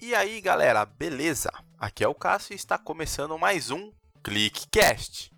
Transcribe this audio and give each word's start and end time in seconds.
E 0.00 0.14
aí 0.14 0.40
galera, 0.40 0.86
beleza? 0.86 1.50
Aqui 1.76 2.04
é 2.04 2.08
o 2.08 2.14
Cássio 2.14 2.52
e 2.52 2.56
está 2.56 2.78
começando 2.78 3.36
mais 3.36 3.72
um 3.72 3.92
ClickCast. 4.22 5.32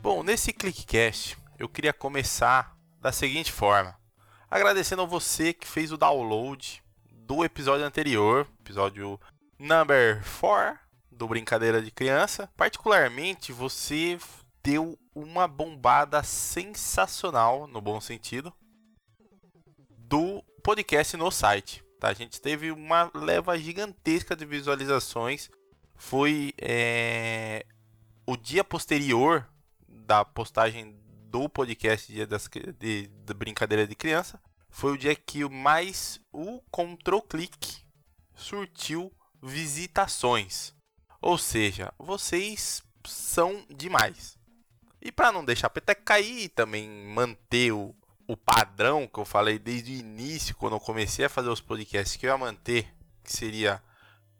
Bom, 0.00 0.24
nesse 0.24 0.52
ClickCast 0.52 1.38
eu 1.56 1.68
queria 1.68 1.92
começar 1.92 2.76
da 3.00 3.12
seguinte 3.12 3.52
forma: 3.52 3.96
agradecendo 4.50 5.02
a 5.02 5.06
você 5.06 5.52
que 5.52 5.68
fez 5.68 5.92
o 5.92 5.96
download 5.96 6.82
do 7.12 7.44
episódio 7.44 7.86
anterior, 7.86 8.44
episódio 8.60 9.20
number 9.56 10.20
4 10.40 10.85
do 11.16 11.26
Brincadeira 11.26 11.82
de 11.82 11.90
Criança. 11.90 12.50
Particularmente, 12.56 13.52
você 13.52 14.18
deu 14.62 14.98
uma 15.14 15.48
bombada 15.48 16.22
sensacional, 16.22 17.66
no 17.66 17.80
bom 17.80 18.00
sentido, 18.00 18.52
do 19.96 20.42
podcast 20.62 21.16
no 21.16 21.30
site. 21.30 21.84
Tá? 21.98 22.08
A 22.08 22.14
gente 22.14 22.40
teve 22.40 22.70
uma 22.70 23.10
leva 23.14 23.58
gigantesca 23.58 24.36
de 24.36 24.44
visualizações. 24.44 25.50
Foi 25.94 26.52
é, 26.60 27.64
o 28.26 28.36
dia 28.36 28.62
posterior 28.62 29.48
da 29.88 30.24
postagem 30.24 30.94
do 31.30 31.48
podcast 31.48 32.12
Dia 32.12 32.26
das, 32.26 32.48
de, 32.78 33.06
de 33.06 33.34
Brincadeira 33.34 33.86
de 33.86 33.94
Criança. 33.94 34.40
Foi 34.68 34.92
o 34.92 34.98
dia 34.98 35.14
que 35.14 35.48
mais 35.48 36.20
o 36.32 36.60
Control 36.70 37.22
Click 37.22 37.78
surtiu 38.34 39.10
visitações. 39.42 40.75
Ou 41.20 41.38
seja, 41.38 41.92
vocês 41.98 42.82
são 43.04 43.64
demais. 43.70 44.38
E 45.00 45.12
para 45.12 45.32
não 45.32 45.44
deixar 45.44 45.68
a 45.68 45.70
peteca 45.70 46.02
cair 46.02 46.44
e 46.44 46.48
também 46.48 46.88
manter 46.88 47.72
o, 47.72 47.94
o 48.26 48.36
padrão 48.36 49.06
que 49.06 49.18
eu 49.18 49.24
falei 49.24 49.58
desde 49.58 49.92
o 49.92 49.96
início, 49.96 50.56
quando 50.56 50.74
eu 50.74 50.80
comecei 50.80 51.24
a 51.24 51.28
fazer 51.30 51.48
os 51.48 51.60
podcasts, 51.60 52.16
que 52.16 52.26
eu 52.26 52.30
ia 52.30 52.38
manter, 52.38 52.92
que 53.22 53.32
seria 53.32 53.82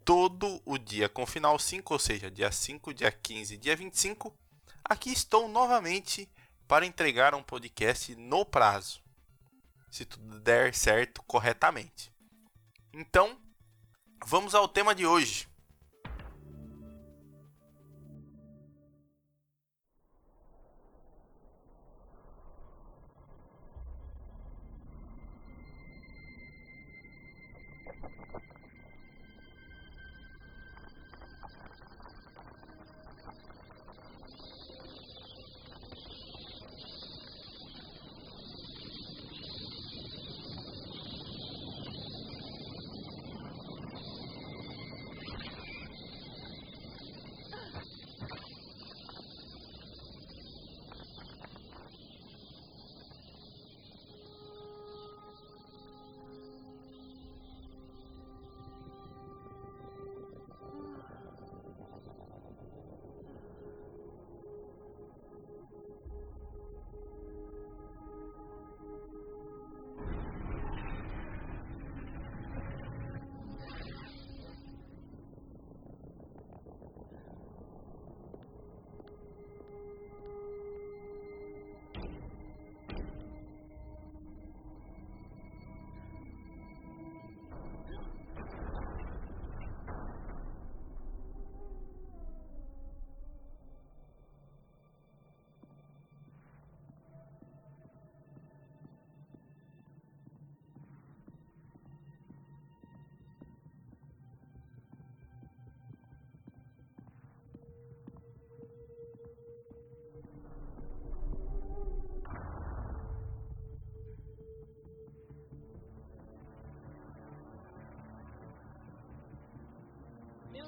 todo 0.04 0.60
o 0.64 0.78
dia 0.78 1.08
com 1.08 1.26
final 1.26 1.58
5, 1.58 1.92
ou 1.92 1.98
seja, 1.98 2.30
dia 2.30 2.50
5, 2.50 2.94
dia 2.94 3.10
15, 3.10 3.56
dia 3.56 3.76
25, 3.76 4.32
aqui 4.84 5.10
estou 5.10 5.48
novamente 5.48 6.28
para 6.66 6.86
entregar 6.86 7.34
um 7.34 7.42
podcast 7.42 8.14
no 8.16 8.44
prazo, 8.44 9.00
se 9.90 10.04
tudo 10.04 10.40
der 10.40 10.74
certo 10.74 11.22
corretamente. 11.24 12.12
Então, 12.92 13.38
vamos 14.24 14.54
ao 14.54 14.66
tema 14.66 14.94
de 14.94 15.06
hoje. 15.06 15.48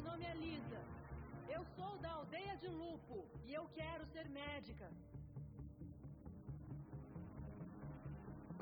Nome 0.09 0.25
é 0.33 0.35
Lisa. 0.45 0.81
Eu 1.55 1.63
sou 1.77 1.93
da 2.05 2.11
aldeia 2.19 2.55
de 2.63 2.69
Lupo 2.83 3.17
e 3.47 3.53
eu 3.59 3.65
quero 3.79 4.05
ser 4.15 4.27
médica. 4.41 4.87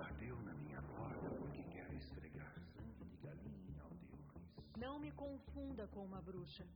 Bateu 0.01 0.37
na 0.49 0.55
minha 0.62 0.83
porta 0.97 1.29
porque 1.39 1.62
quer 1.75 1.89
esfregar 2.01 2.55
sangue 2.75 3.05
de 3.11 3.17
galinha, 3.27 3.81
aldeões. 3.89 4.77
Não 4.85 4.95
me 5.05 5.12
confunda 5.25 5.87
com 5.95 6.03
uma 6.11 6.21
bruxa. 6.29 6.67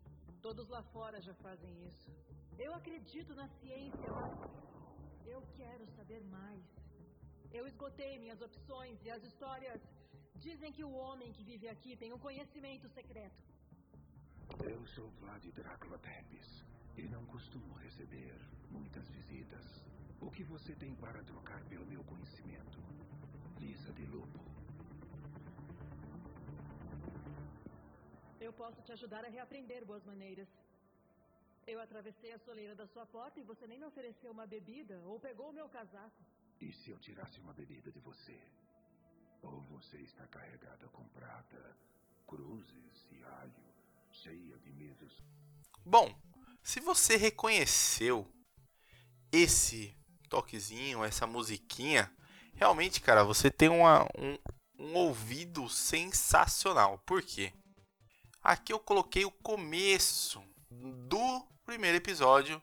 Todos 0.47 0.69
lá 0.75 0.83
fora 0.95 1.21
já 1.29 1.35
fazem 1.47 1.73
isso. 1.91 2.09
Eu 2.67 2.73
acredito 2.81 3.35
na 3.41 3.49
ciência, 3.59 4.09
mas 4.21 4.33
eu 5.35 5.43
quero 5.61 5.85
saber 5.99 6.23
mais. 6.39 6.65
Eu 7.59 7.67
esgotei 7.71 8.13
minhas 8.25 8.41
opções 8.49 8.99
e 9.05 9.11
as 9.11 9.23
histórias 9.31 9.81
dizem 10.47 10.73
que 10.77 10.85
o 10.91 10.93
homem 11.05 11.33
que 11.33 11.49
vive 11.53 11.69
aqui 11.69 11.95
tem 12.03 12.13
um 12.13 12.23
conhecimento 12.29 12.89
secreto. 12.99 13.51
Eu 14.59 14.87
sou 14.89 15.09
Vlad 15.21 15.45
Drácula 15.55 15.99
Tepes 15.99 16.65
e 16.97 17.03
não 17.09 17.25
costumo 17.27 17.75
receber 17.75 18.35
muitas 18.71 19.09
visitas. 19.09 19.65
O 20.21 20.31
que 20.31 20.45
você 20.45 20.75
tem 20.75 20.95
para 20.97 21.23
trocar 21.23 21.63
pelo 21.65 21.87
meu 21.87 22.03
conhecimento? 22.05 22.79
Lisa 23.59 23.93
de 23.93 24.05
Lupo. 24.07 24.41
Eu 28.41 28.53
posso 28.53 28.83
te 28.83 28.93
ajudar 28.93 29.25
a 29.25 29.29
reaprender 29.29 29.85
boas 29.87 30.05
maneiras. 30.05 30.49
Eu 31.67 31.81
atravessei 31.81 32.33
a 32.33 32.39
soleira 32.41 32.75
da 32.75 32.87
sua 32.87 33.07
porta 33.07 33.39
e 33.39 33.45
você 33.45 33.67
nem 33.67 33.79
me 33.79 33.87
ofereceu 33.87 34.33
uma 34.33 34.47
bebida 34.47 35.01
ou 35.05 35.21
pegou 35.21 35.51
o 35.51 35.53
meu 35.53 35.69
casaco. 35.69 36.23
E 36.61 36.73
se 36.73 36.91
eu 36.91 36.99
tirasse 36.99 37.39
uma 37.41 37.55
bebida 37.55 37.91
de 37.91 38.01
você? 38.01 38.39
Ou 39.43 39.61
você 39.63 39.99
está 39.99 40.27
carregada 40.27 40.89
com 40.89 41.05
prata, 41.09 41.77
cruzes 42.27 43.07
e 43.13 43.23
alho, 43.25 43.70
cheia 44.13 44.59
de 44.59 44.71
medos? 44.73 45.23
Bom, 45.85 46.15
se 46.63 46.81
você 46.81 47.17
reconheceu 47.17 48.27
esse 49.33 49.97
toquezinho, 50.29 51.05
essa 51.05 51.27
musiquinha, 51.27 52.11
realmente, 52.55 53.01
cara, 53.01 53.25
você 53.25 53.51
tem 53.51 53.69
uma, 53.69 54.05
um, 54.17 54.39
um 54.79 54.95
ouvido 54.95 55.69
sensacional. 55.69 56.99
Por 57.07 57.23
quê? 57.23 57.53
Aqui 58.43 58.73
eu 58.73 58.79
coloquei 58.79 59.25
o 59.25 59.31
começo 59.31 60.43
do 60.71 61.47
primeiro 61.65 61.97
episódio 61.97 62.63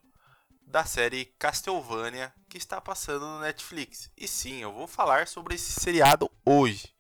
da 0.62 0.84
série 0.84 1.26
Castlevania 1.40 2.34
que 2.50 2.58
está 2.58 2.82
passando 2.82 3.26
no 3.26 3.40
Netflix. 3.40 4.12
E 4.18 4.28
sim, 4.28 4.62
eu 4.62 4.74
vou 4.74 4.88
falar 4.88 5.28
sobre 5.28 5.56
esse 5.56 5.72
seriado 5.80 6.30
hoje. 6.46 6.94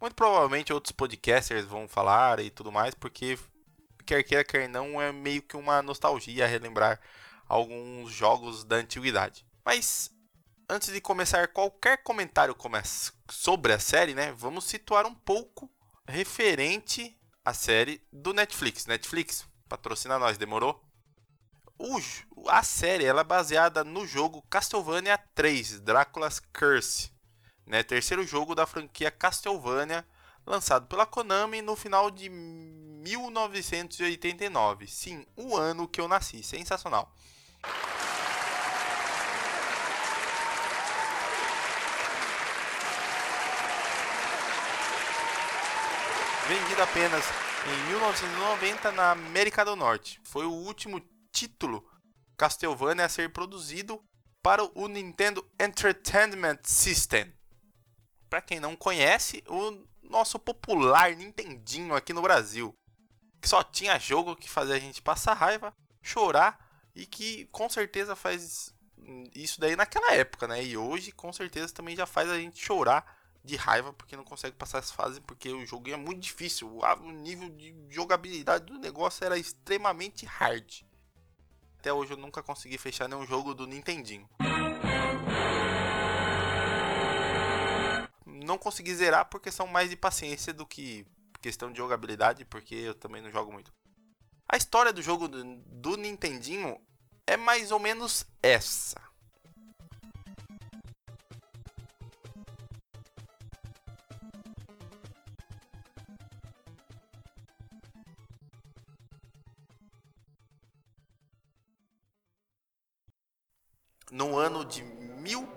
Muito 0.00 0.14
provavelmente 0.14 0.72
outros 0.72 0.92
podcasters 0.92 1.64
vão 1.64 1.86
falar 1.86 2.40
e 2.40 2.50
tudo 2.50 2.72
mais, 2.72 2.94
porque 2.94 3.38
quer 4.02 4.22
queira, 4.22 4.44
quer 4.44 4.68
não, 4.68 5.00
é 5.00 5.12
meio 5.12 5.42
que 5.42 5.56
uma 5.56 5.82
nostalgia 5.82 6.46
relembrar 6.46 7.00
alguns 7.48 8.12
jogos 8.12 8.64
da 8.64 8.76
antiguidade. 8.76 9.46
Mas 9.64 10.10
antes 10.68 10.92
de 10.92 11.00
começar 11.00 11.48
qualquer 11.48 12.02
comentário 12.02 12.56
sobre 13.30 13.72
a 13.72 13.78
série, 13.78 14.14
né, 14.14 14.32
vamos 14.32 14.64
situar 14.64 15.06
um 15.06 15.14
pouco 15.14 15.70
referente 16.06 17.18
à 17.44 17.54
série 17.54 18.02
do 18.12 18.32
Netflix. 18.32 18.86
Netflix, 18.86 19.46
patrocina 19.68 20.18
nós, 20.18 20.38
demorou? 20.38 20.82
a 22.48 22.62
série 22.62 23.04
ela 23.04 23.22
é 23.22 23.24
baseada 23.24 23.82
no 23.82 24.06
jogo 24.06 24.42
Castlevania 24.48 25.18
3, 25.34 25.80
Drácula's 25.80 26.38
Curse, 26.38 27.10
né? 27.66 27.82
Terceiro 27.82 28.24
jogo 28.24 28.54
da 28.54 28.66
franquia 28.66 29.10
Castlevania, 29.10 30.06
lançado 30.46 30.86
pela 30.86 31.06
Konami 31.06 31.60
no 31.60 31.74
final 31.74 32.10
de 32.10 32.28
1989. 33.02 34.86
Sim, 34.86 35.26
o 35.36 35.56
ano 35.56 35.88
que 35.88 36.00
eu 36.00 36.08
nasci. 36.08 36.42
Sensacional. 36.42 37.12
Vendido 46.48 46.82
apenas 46.82 47.24
em 47.66 47.88
1990 47.88 48.92
na 48.92 49.12
América 49.12 49.64
do 49.64 49.76
Norte. 49.76 50.20
Foi 50.24 50.44
o 50.44 50.52
último 50.52 51.00
título 51.32 51.88
Castlevania 52.36 53.06
a 53.06 53.08
ser 53.08 53.32
produzido 53.32 54.02
para 54.42 54.64
o 54.78 54.88
Nintendo 54.88 55.46
Entertainment 55.58 56.58
System. 56.64 57.32
Para 58.28 58.42
quem 58.42 58.58
não 58.58 58.74
conhece, 58.74 59.42
o 59.46 59.86
nosso 60.02 60.38
popular 60.38 61.14
Nintendinho 61.14 61.94
aqui 61.94 62.12
no 62.12 62.22
Brasil, 62.22 62.74
que 63.42 63.48
só 63.48 63.64
tinha 63.64 63.98
jogo 63.98 64.36
que 64.36 64.48
fazia 64.48 64.76
a 64.76 64.78
gente 64.78 65.02
passar 65.02 65.34
raiva, 65.34 65.74
chorar 66.00 66.64
e 66.94 67.04
que 67.04 67.46
com 67.46 67.68
certeza 67.68 68.14
faz 68.14 68.72
isso 69.34 69.60
daí 69.60 69.74
naquela 69.74 70.14
época, 70.14 70.46
né? 70.46 70.62
E 70.62 70.76
hoje 70.76 71.10
com 71.10 71.32
certeza 71.32 71.74
também 71.74 71.96
já 71.96 72.06
faz 72.06 72.30
a 72.30 72.38
gente 72.38 72.64
chorar 72.64 73.20
de 73.44 73.56
raiva 73.56 73.92
porque 73.92 74.16
não 74.16 74.22
consegue 74.22 74.54
passar 74.56 74.78
as 74.78 74.92
fases 74.92 75.18
porque 75.18 75.50
o 75.50 75.66
jogo 75.66 75.90
é 75.90 75.96
muito 75.96 76.20
difícil. 76.20 76.78
O 76.78 77.10
nível 77.10 77.50
de 77.50 77.74
jogabilidade 77.90 78.66
do 78.66 78.78
negócio 78.78 79.24
era 79.24 79.36
extremamente 79.36 80.24
hard. 80.24 80.82
Até 81.80 81.92
hoje 81.92 82.12
eu 82.12 82.16
nunca 82.16 82.44
consegui 82.44 82.78
fechar 82.78 83.08
nenhum 83.08 83.26
jogo 83.26 83.54
do 83.54 83.66
Nintendinho. 83.66 84.30
Não 88.24 88.56
consegui 88.56 88.94
zerar 88.94 89.24
por 89.24 89.40
questão 89.40 89.66
mais 89.66 89.90
de 89.90 89.96
paciência 89.96 90.52
do 90.52 90.64
que 90.64 91.04
questão 91.42 91.70
de 91.70 91.78
jogabilidade, 91.78 92.44
porque 92.44 92.74
eu 92.74 92.94
também 92.94 93.20
não 93.20 93.30
jogo 93.30 93.52
muito. 93.52 93.72
A 94.48 94.56
história 94.56 94.92
do 94.92 95.02
jogo 95.02 95.28
do, 95.28 95.42
do 95.66 95.96
Nintendinho 95.96 96.80
é 97.26 97.36
mais 97.36 97.70
ou 97.70 97.78
menos 97.78 98.24
essa. 98.42 99.00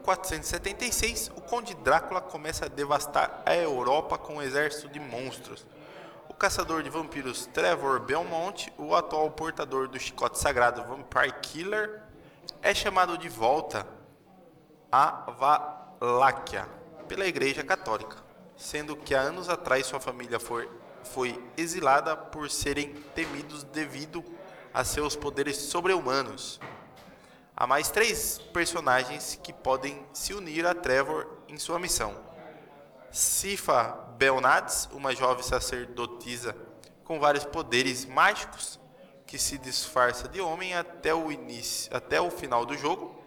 1476, 0.06 1.32
o 1.36 1.42
Conde 1.42 1.74
Drácula 1.74 2.22
começa 2.22 2.66
a 2.66 2.70
devastar 2.70 3.42
a 3.44 3.56
Europa 3.56 4.20
com 4.20 4.36
um 4.36 4.42
exército 4.42 4.88
de 4.88 5.00
monstros. 5.00 5.66
O 6.30 6.34
caçador 6.34 6.84
de 6.84 6.92
vampiros 6.92 7.48
Trevor 7.48 8.00
Belmont, 8.00 8.72
o 8.78 8.94
atual 8.94 9.32
portador 9.32 9.88
do 9.88 10.00
chicote 10.00 10.38
sagrado 10.38 10.84
Vampire 10.84 11.34
Killer, 11.42 12.04
é 12.62 12.74
chamado 12.74 13.18
de 13.18 13.28
volta 13.28 13.88
a 14.92 15.32
Valáquia 16.00 16.68
pela 17.08 17.26
Igreja 17.26 17.64
Católica, 17.64 18.18
sendo 18.56 18.96
que 18.96 19.16
há 19.16 19.22
anos 19.22 19.50
atrás 19.50 19.88
sua 19.88 20.00
família 20.00 20.40
foi, 20.40 20.70
foi 21.04 21.44
exilada 21.58 22.16
por 22.16 22.52
serem 22.52 22.94
temidos 23.16 23.64
devido 23.64 24.24
a 24.72 24.84
seus 24.84 25.16
poderes 25.16 25.58
sobre-humanos. 25.58 26.60
Há 27.58 27.66
mais 27.66 27.90
três 27.90 28.38
personagens 28.52 29.40
que 29.42 29.54
podem 29.54 30.06
se 30.12 30.34
unir 30.34 30.66
a 30.66 30.76
Trevor 30.76 31.26
em 31.48 31.58
sua 31.58 31.80
missão. 31.80 32.14
Sifa 33.10 33.94
Belnades, 34.18 34.90
uma 34.92 35.16
jovem 35.16 35.42
sacerdotisa 35.42 36.54
com 37.06 37.18
vários 37.18 37.46
poderes 37.46 38.04
mágicos 38.04 38.78
que 39.26 39.40
se 39.40 39.58
disfarça 39.58 40.28
de 40.28 40.42
homem 40.42 40.76
até 40.76 41.16
o 41.16 41.32
início, 41.32 41.96
até 41.96 42.20
o 42.20 42.30
final 42.30 42.66
do 42.66 42.78
jogo. 42.78 43.24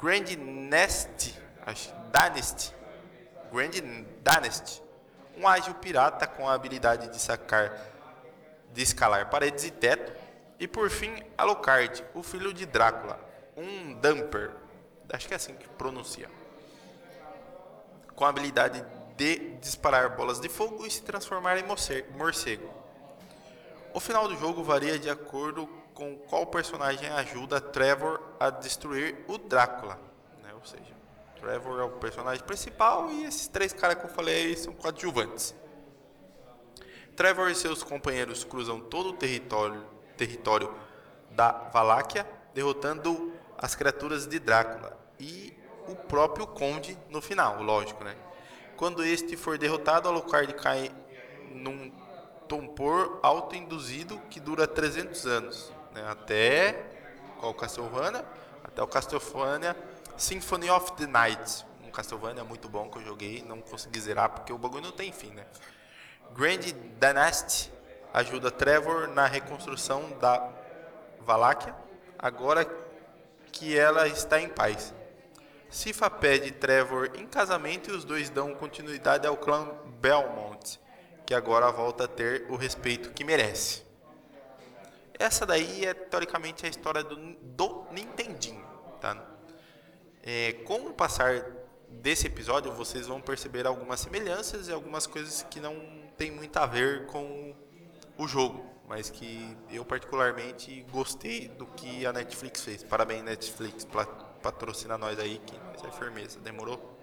Grand 0.00 0.24
Nest, 0.38 1.38
Dynasty, 2.10 2.74
Grand 3.52 3.72
Dynasty, 4.22 4.82
um 5.36 5.46
ágil 5.46 5.74
pirata 5.74 6.26
com 6.26 6.48
a 6.48 6.54
habilidade 6.54 7.08
de 7.08 7.20
sacar, 7.20 7.78
de 8.72 8.82
escalar 8.82 9.28
paredes 9.28 9.64
e 9.64 9.70
teto. 9.70 10.14
E 10.58 10.66
por 10.66 10.88
fim, 10.88 11.22
Alucard, 11.36 12.02
o 12.14 12.22
filho 12.22 12.54
de 12.54 12.64
Drácula, 12.64 13.20
um 13.56 13.94
Dumper, 13.94 14.52
acho 15.12 15.28
que 15.28 15.34
é 15.34 15.36
assim 15.36 15.54
que 15.54 15.68
pronuncia, 15.68 16.30
com 18.14 18.24
a 18.24 18.28
habilidade 18.28 18.84
de 19.16 19.56
disparar 19.60 20.16
bolas 20.16 20.40
de 20.40 20.48
fogo 20.48 20.86
e 20.86 20.90
se 20.90 21.02
transformar 21.02 21.58
em 21.58 21.64
morcego. 21.64 22.74
O 23.92 24.00
final 24.00 24.26
do 24.26 24.36
jogo 24.36 24.62
varia 24.64 24.98
de 24.98 25.08
acordo 25.08 25.68
com 25.94 26.16
qual 26.16 26.46
personagem 26.46 27.08
ajuda 27.10 27.60
Trevor 27.60 28.20
a 28.40 28.50
destruir 28.50 29.24
o 29.28 29.38
Drácula, 29.38 30.00
né? 30.42 30.52
ou 30.52 30.64
seja, 30.64 30.92
Trevor 31.40 31.80
é 31.80 31.84
o 31.84 31.90
personagem 31.90 32.44
principal 32.44 33.10
e 33.10 33.24
esses 33.24 33.46
três 33.46 33.72
caras 33.72 33.96
que 33.96 34.04
eu 34.04 34.10
falei 34.10 34.46
aí 34.46 34.56
são 34.56 34.72
coadjuvantes. 34.72 35.54
Trevor 37.14 37.48
e 37.50 37.54
seus 37.54 37.84
companheiros 37.84 38.42
cruzam 38.42 38.80
todo 38.80 39.10
o 39.10 39.12
território, 39.12 39.84
território 40.16 40.74
da 41.30 41.52
Valáquia, 41.52 42.26
derrotando 42.52 43.32
as 43.64 43.74
criaturas 43.74 44.26
de 44.26 44.38
Drácula 44.38 44.94
e 45.18 45.56
o 45.88 45.96
próprio 45.96 46.46
Conde 46.46 46.98
no 47.08 47.22
final, 47.22 47.62
lógico, 47.62 48.04
né? 48.04 48.14
Quando 48.76 49.02
este 49.02 49.38
for 49.38 49.56
derrotado, 49.56 50.06
Alucard 50.06 50.52
cai 50.52 50.92
num 51.50 51.90
tompor 52.46 53.20
autoinduzido 53.22 54.20
que 54.28 54.38
dura 54.38 54.66
300 54.66 55.26
anos, 55.26 55.72
né? 55.94 56.04
até 56.10 56.84
qual 57.40 57.54
Castlevania? 57.54 58.22
Até 58.62 58.82
o 58.82 58.86
Castlevania 58.86 59.74
Symphony 60.14 60.68
of 60.68 60.92
the 60.92 61.06
Night, 61.06 61.64
um 61.82 61.90
Castlevania 61.90 62.44
muito 62.44 62.68
bom 62.68 62.90
que 62.90 62.98
eu 62.98 63.02
joguei, 63.02 63.42
não 63.48 63.62
consegui 63.62 63.98
zerar 63.98 64.28
porque 64.28 64.52
o 64.52 64.58
bagulho 64.58 64.82
não 64.82 64.92
tem 64.92 65.10
fim, 65.10 65.30
né? 65.30 65.46
Grand 66.34 66.60
Dynasty 67.00 67.72
ajuda 68.12 68.50
Trevor 68.50 69.08
na 69.08 69.26
reconstrução 69.26 70.10
da 70.20 70.52
Valáquia, 71.20 71.74
agora 72.18 72.83
que 73.54 73.78
ela 73.78 74.06
está 74.08 74.40
em 74.40 74.48
paz. 74.48 74.92
Sifa 75.70 76.10
pede 76.10 76.50
Trevor 76.50 77.12
em 77.14 77.26
casamento 77.26 77.90
e 77.90 77.92
os 77.92 78.04
dois 78.04 78.28
dão 78.28 78.54
continuidade 78.54 79.26
ao 79.26 79.36
clã 79.36 79.68
Belmont, 80.00 80.80
que 81.24 81.32
agora 81.32 81.70
volta 81.70 82.04
a 82.04 82.08
ter 82.08 82.46
o 82.48 82.56
respeito 82.56 83.12
que 83.12 83.24
merece. 83.24 83.82
Essa 85.18 85.46
daí 85.46 85.84
é 85.84 85.94
teoricamente 85.94 86.66
a 86.66 86.68
história 86.68 87.02
do, 87.02 87.16
do 87.16 87.86
Nintendinho, 87.92 88.64
tá? 89.00 89.16
É, 90.22 90.54
com 90.64 90.88
o 90.88 90.92
passar 90.92 91.46
desse 91.88 92.26
episódio, 92.26 92.72
vocês 92.72 93.06
vão 93.06 93.20
perceber 93.20 93.66
algumas 93.66 94.00
semelhanças 94.00 94.68
e 94.68 94.72
algumas 94.72 95.06
coisas 95.06 95.46
que 95.48 95.60
não 95.60 95.76
tem 96.16 96.30
muito 96.30 96.56
a 96.56 96.66
ver 96.66 97.06
com 97.06 97.54
o 98.18 98.26
jogo 98.28 98.74
mas 98.88 99.10
que 99.10 99.56
eu 99.70 99.84
particularmente 99.84 100.84
gostei 100.90 101.48
do 101.48 101.66
que 101.66 102.04
a 102.04 102.12
Netflix 102.12 102.62
fez. 102.62 102.82
Parabéns, 102.82 103.22
Netflix, 103.22 103.86
patrocina 104.42 104.98
nós 104.98 105.18
aí, 105.18 105.40
que 105.46 105.56
é 105.86 105.90
firmeza. 105.90 106.38
Demorou? 106.40 106.93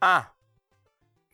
Ah, 0.00 0.32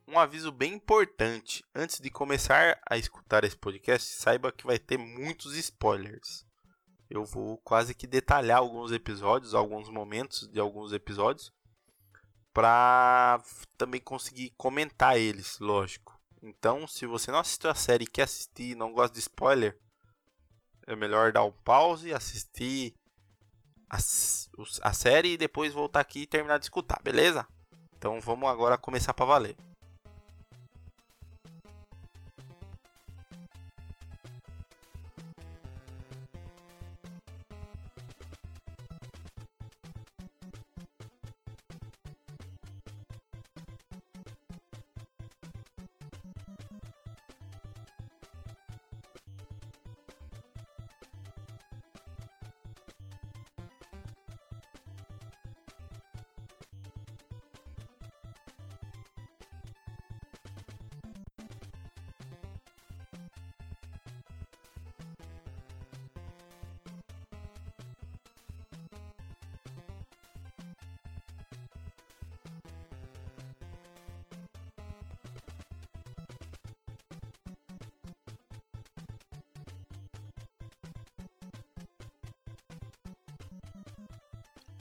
um 0.09 0.19
aviso 0.19 0.51
bem 0.51 0.73
importante. 0.73 1.63
Antes 1.75 2.01
de 2.01 2.09
começar 2.09 2.81
a 2.89 2.97
escutar 2.97 3.45
esse 3.45 3.57
podcast, 3.57 4.11
saiba 4.15 4.51
que 4.51 4.67
vai 4.67 4.79
ter 4.79 4.97
muitos 4.97 5.55
spoilers. 5.55 6.47
Eu 7.11 7.27
vou 7.27 7.59
quase 7.59 7.95
que 7.95 8.07
detalhar 8.07 8.59
alguns 8.59 8.91
episódios, 8.91 9.55
alguns 9.55 9.91
momentos 9.91 10.49
de 10.49 10.59
alguns 10.59 10.93
episódios, 10.93 11.53
para 12.55 13.43
também 13.77 14.01
conseguir 14.01 14.55
comentar 14.57 15.19
eles, 15.19 15.59
lógico. 15.59 16.19
Então, 16.43 16.87
se 16.87 17.05
você 17.05 17.31
não 17.31 17.41
assistiu 17.41 17.69
a 17.69 17.75
série 17.75 18.05
e 18.05 18.11
quer 18.11 18.23
assistir 18.23 18.71
e 18.71 18.75
não 18.75 18.93
gosta 18.95 19.13
de 19.13 19.21
spoiler, 19.21 19.79
é 20.87 20.97
melhor 20.97 21.33
dar 21.33 21.45
um 21.45 21.53
pause, 21.53 22.15
assistir 22.15 22.95
a, 23.91 23.97
a 23.97 24.93
série 24.95 25.33
e 25.33 25.39
depois 25.39 25.75
voltar 25.75 26.01
aqui 26.01 26.21
e 26.21 26.27
terminar 26.27 26.59
de 26.59 26.65
escutar, 26.65 27.03
beleza? 27.03 27.47
Então 28.05 28.21
vamos 28.21 28.51
agora 28.51 28.77
começar 28.77 29.15
para 29.15 29.25
valer. 29.25 29.57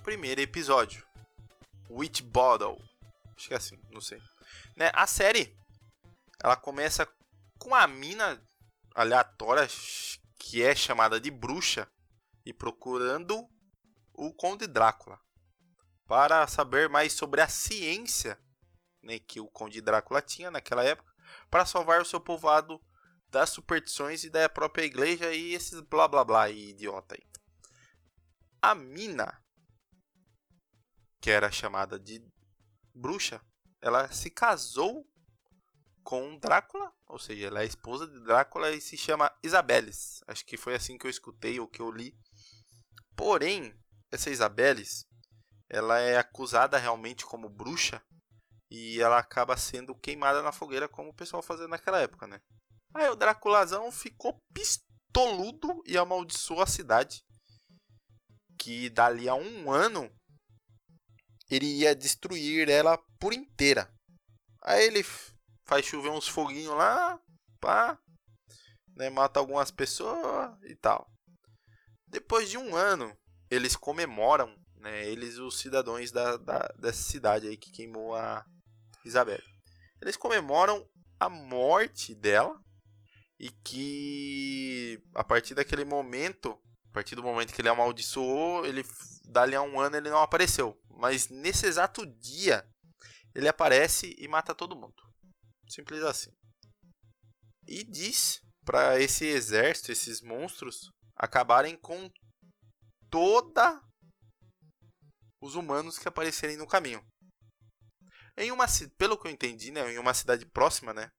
Primeiro 0.04 0.42
episódio. 0.42 1.08
Witch 1.90 2.22
Bottle. 2.22 2.78
Acho 3.36 3.48
que 3.48 3.54
é 3.54 3.58
assim, 3.58 3.80
não 3.90 4.02
sei. 4.02 4.22
Né? 4.76 4.92
A 4.94 5.08
série, 5.08 5.58
ela 6.44 6.58
começa 6.58 7.08
com 7.58 7.74
a 7.74 7.88
mina 7.88 8.44
aleatória 8.94 9.66
que 10.38 10.62
é 10.62 10.76
chamada 10.76 11.20
de 11.20 11.32
bruxa 11.32 11.90
e 12.46 12.52
procurando 12.54 13.48
o 14.14 14.34
Conde 14.34 14.68
Drácula 14.68 15.20
para 16.06 16.46
saber 16.48 16.90
mais 16.90 17.14
sobre 17.14 17.40
a 17.40 17.48
ciência 17.48 18.38
né, 19.02 19.20
que 19.20 19.40
o 19.40 19.48
Conde 19.48 19.80
Drácula 19.80 20.22
tinha 20.22 20.52
naquela 20.52 20.84
época 20.84 21.12
para 21.50 21.66
salvar 21.66 22.02
o 22.02 22.06
seu 22.06 22.20
povoado 22.20 22.80
das 23.30 23.50
superstições 23.50 24.24
e 24.26 24.30
da 24.30 24.50
própria 24.50 24.84
igreja 24.84 25.34
e 25.34 25.54
esses 25.54 25.80
blá 25.80 26.08
blá 26.08 26.26
blá 26.26 26.50
idiota 26.50 27.16
aí. 27.16 27.24
A 28.62 28.76
mina 28.76 29.43
que 31.24 31.32
era 31.32 31.50
chamada 31.50 31.98
de 31.98 32.22
bruxa, 32.94 33.42
ela 33.82 34.12
se 34.12 34.30
casou 34.30 35.10
com 36.04 36.38
Drácula, 36.38 36.92
ou 37.08 37.18
seja, 37.18 37.48
ela 37.48 37.62
é 37.62 37.66
esposa 37.66 38.06
de 38.06 38.20
Drácula 38.26 38.72
e 38.72 38.82
se 38.82 38.98
chama 38.98 39.34
Isabeles. 39.42 40.22
Acho 40.28 40.46
que 40.46 40.58
foi 40.58 40.76
assim 40.76 40.98
que 40.98 41.08
eu 41.08 41.10
escutei 41.10 41.62
ou 41.62 41.68
que 41.70 41.82
eu 41.82 41.90
li. 41.90 42.14
Porém, 43.16 43.74
essa 44.12 44.30
Isabeles, 44.30 45.06
ela 45.70 45.98
é 45.98 46.18
acusada 46.18 46.78
realmente 46.78 47.26
como 47.26 47.48
bruxa 47.48 48.04
e 48.70 49.00
ela 49.00 49.18
acaba 49.18 49.56
sendo 49.56 49.96
queimada 49.96 50.42
na 50.42 50.52
fogueira 50.52 50.90
como 50.90 51.12
o 51.12 51.16
pessoal 51.16 51.42
fazia 51.42 51.70
naquela 51.70 52.02
época, 52.02 52.28
né? 52.28 52.42
Aí 52.94 53.08
o 53.08 53.16
Draculazão 53.16 53.90
ficou 53.94 54.44
pistoludo 54.54 55.82
e 55.86 55.98
amaldiçoou 55.98 56.62
a 56.62 56.68
cidade. 56.68 57.24
Que 58.60 58.90
dali 58.90 59.30
a 59.30 59.36
um 59.36 59.72
ano 59.72 60.14
ele 61.50 61.66
ia 61.66 61.96
destruir 61.96 62.70
ela 62.70 62.98
por 63.20 63.34
inteira. 63.34 63.92
Aí 64.62 64.86
ele 64.86 65.04
faz 65.66 65.86
chover 65.86 66.10
uns 66.10 66.28
foguinhos 66.28 66.76
lá, 66.76 67.20
pá, 67.60 67.98
né, 68.96 69.10
mata 69.10 69.40
algumas 69.40 69.72
pessoas 69.72 70.52
e 70.64 70.76
tal. 70.76 71.10
Depois 72.08 72.50
de 72.50 72.58
um 72.58 72.76
ano, 72.76 73.16
eles 73.50 73.76
comemoram, 73.76 74.56
né, 74.76 75.08
eles 75.08 75.38
os 75.38 75.60
cidadãos 75.60 76.12
da, 76.12 76.38
da, 76.38 76.60
dessa 76.80 77.04
cidade 77.04 77.48
aí 77.48 77.58
que 77.58 77.72
queimou 77.72 78.16
a 78.16 78.46
Isabel. 79.06 79.42
Eles 80.02 80.18
comemoram 80.18 80.88
a 81.20 81.30
morte 81.30 82.14
dela 82.14 82.60
e 83.40 83.50
que 83.50 85.02
a 85.14 85.24
partir 85.24 85.56
daquele 85.56 85.86
momento, 85.86 86.58
a 86.90 86.94
partir 86.94 87.16
do 87.16 87.24
momento 87.24 87.54
que 87.54 87.62
ele 87.62 87.70
amaldiçoou, 87.70 88.66
ele 88.66 88.84
dali 89.34 89.56
a 89.56 89.62
um 89.62 89.80
ano 89.80 89.98
ele 89.98 90.10
não 90.10 90.22
apareceu. 90.22 90.80
Mas 90.90 91.28
nesse 91.28 91.66
exato 91.66 92.06
dia, 92.06 92.66
ele 93.36 93.48
aparece 93.48 94.16
e 94.18 94.28
mata 94.28 94.56
todo 94.56 94.76
mundo. 94.76 94.96
Simples 95.70 96.04
assim. 96.04 96.32
E 97.68 97.84
diz 97.84 98.42
para 98.64 99.00
esse 99.00 99.26
exército, 99.26 99.92
esses 99.92 100.22
monstros, 100.22 100.92
acabarem 101.16 101.76
com 101.78 102.10
toda 103.10 103.82
os 105.42 105.56
humanos 105.56 106.00
que 106.00 106.08
aparecerem 106.08 106.58
no 106.58 106.68
caminho. 106.68 107.06
Em 108.38 108.52
uma, 108.52 108.66
pelo 108.98 109.18
que 109.18 109.28
eu 109.28 109.32
entendi, 109.32 109.72
né, 109.72 109.94
em 109.94 110.00
uma 110.00 110.14
cidade 110.14 110.46
próxima, 110.46 110.94
né, 110.94 111.12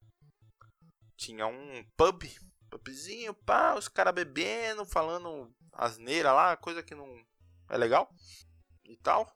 tinha 1.16 1.46
um 1.46 1.84
pub, 1.96 2.24
pubzinho, 2.70 3.34
pá, 3.34 3.74
os 3.74 3.88
caras 3.88 4.14
bebendo, 4.14 4.84
falando 4.84 5.54
asneira 5.72 6.32
lá, 6.32 6.56
coisa 6.56 6.82
que 6.82 6.94
não 6.94 7.24
é 7.70 7.76
legal 7.76 8.08
e 8.84 8.96
tal. 8.96 9.30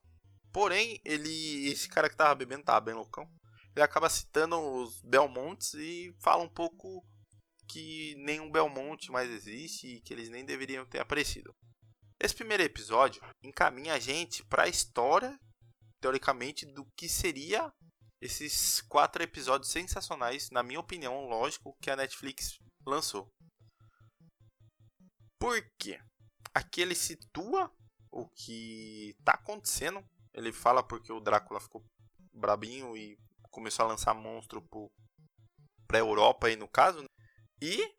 Porém, 0.52 1.00
ele, 1.04 1.68
esse 1.68 1.88
cara 1.88 2.08
que 2.08 2.16
tava 2.16 2.34
bebendo 2.34 2.64
tava 2.64 2.80
bem 2.80 2.94
loucão. 2.94 3.28
Ele 3.74 3.84
acaba 3.84 4.08
citando 4.08 4.58
os 4.58 5.00
Belmontes 5.02 5.74
e 5.74 6.14
fala 6.20 6.42
um 6.42 6.48
pouco 6.48 7.04
que 7.68 8.14
nenhum 8.16 8.50
Belmonte 8.50 9.12
mais 9.12 9.30
existe 9.30 9.86
e 9.86 10.00
que 10.00 10.12
eles 10.12 10.30
nem 10.30 10.44
deveriam 10.44 10.86
ter 10.86 11.00
aparecido. 11.00 11.54
Esse 12.20 12.34
primeiro 12.34 12.62
episódio 12.62 13.22
encaminha 13.42 13.94
a 13.94 13.98
gente 13.98 14.44
para 14.46 14.64
a 14.64 14.68
história, 14.68 15.38
teoricamente, 16.00 16.66
do 16.66 16.84
que 16.96 17.08
seria 17.08 17.72
esses 18.20 18.80
quatro 18.82 19.22
episódios 19.22 19.70
sensacionais, 19.70 20.50
na 20.50 20.62
minha 20.62 20.80
opinião, 20.80 21.28
lógico, 21.28 21.76
que 21.80 21.90
a 21.90 21.94
Netflix 21.94 22.58
lançou. 22.84 23.32
Por 25.38 25.62
quê? 25.78 26.00
Aqui 26.52 26.80
ele 26.80 26.96
situa 26.96 27.72
o 28.10 28.28
que 28.28 29.14
está 29.18 29.32
acontecendo 29.32 30.04
ele 30.38 30.52
fala 30.52 30.82
porque 30.82 31.12
o 31.12 31.20
Drácula 31.20 31.60
ficou 31.60 31.84
brabinho 32.32 32.96
e 32.96 33.18
começou 33.50 33.84
a 33.84 33.88
lançar 33.88 34.14
monstro 34.14 34.62
para 35.86 35.98
a 35.98 36.00
Europa 36.00 36.46
aí 36.46 36.56
no 36.56 36.68
caso. 36.68 37.02
Né? 37.02 37.08
E 37.60 37.94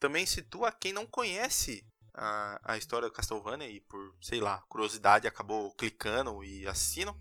também 0.00 0.26
situa 0.26 0.72
quem 0.72 0.92
não 0.92 1.06
conhece 1.06 1.86
a, 2.14 2.72
a 2.72 2.76
história 2.76 3.08
do 3.08 3.14
Castlevania 3.14 3.68
e 3.68 3.80
por, 3.80 4.16
sei 4.20 4.40
lá, 4.40 4.60
curiosidade 4.68 5.28
acabou 5.28 5.72
clicando 5.76 6.42
e 6.42 6.66
assistindo 6.66 7.14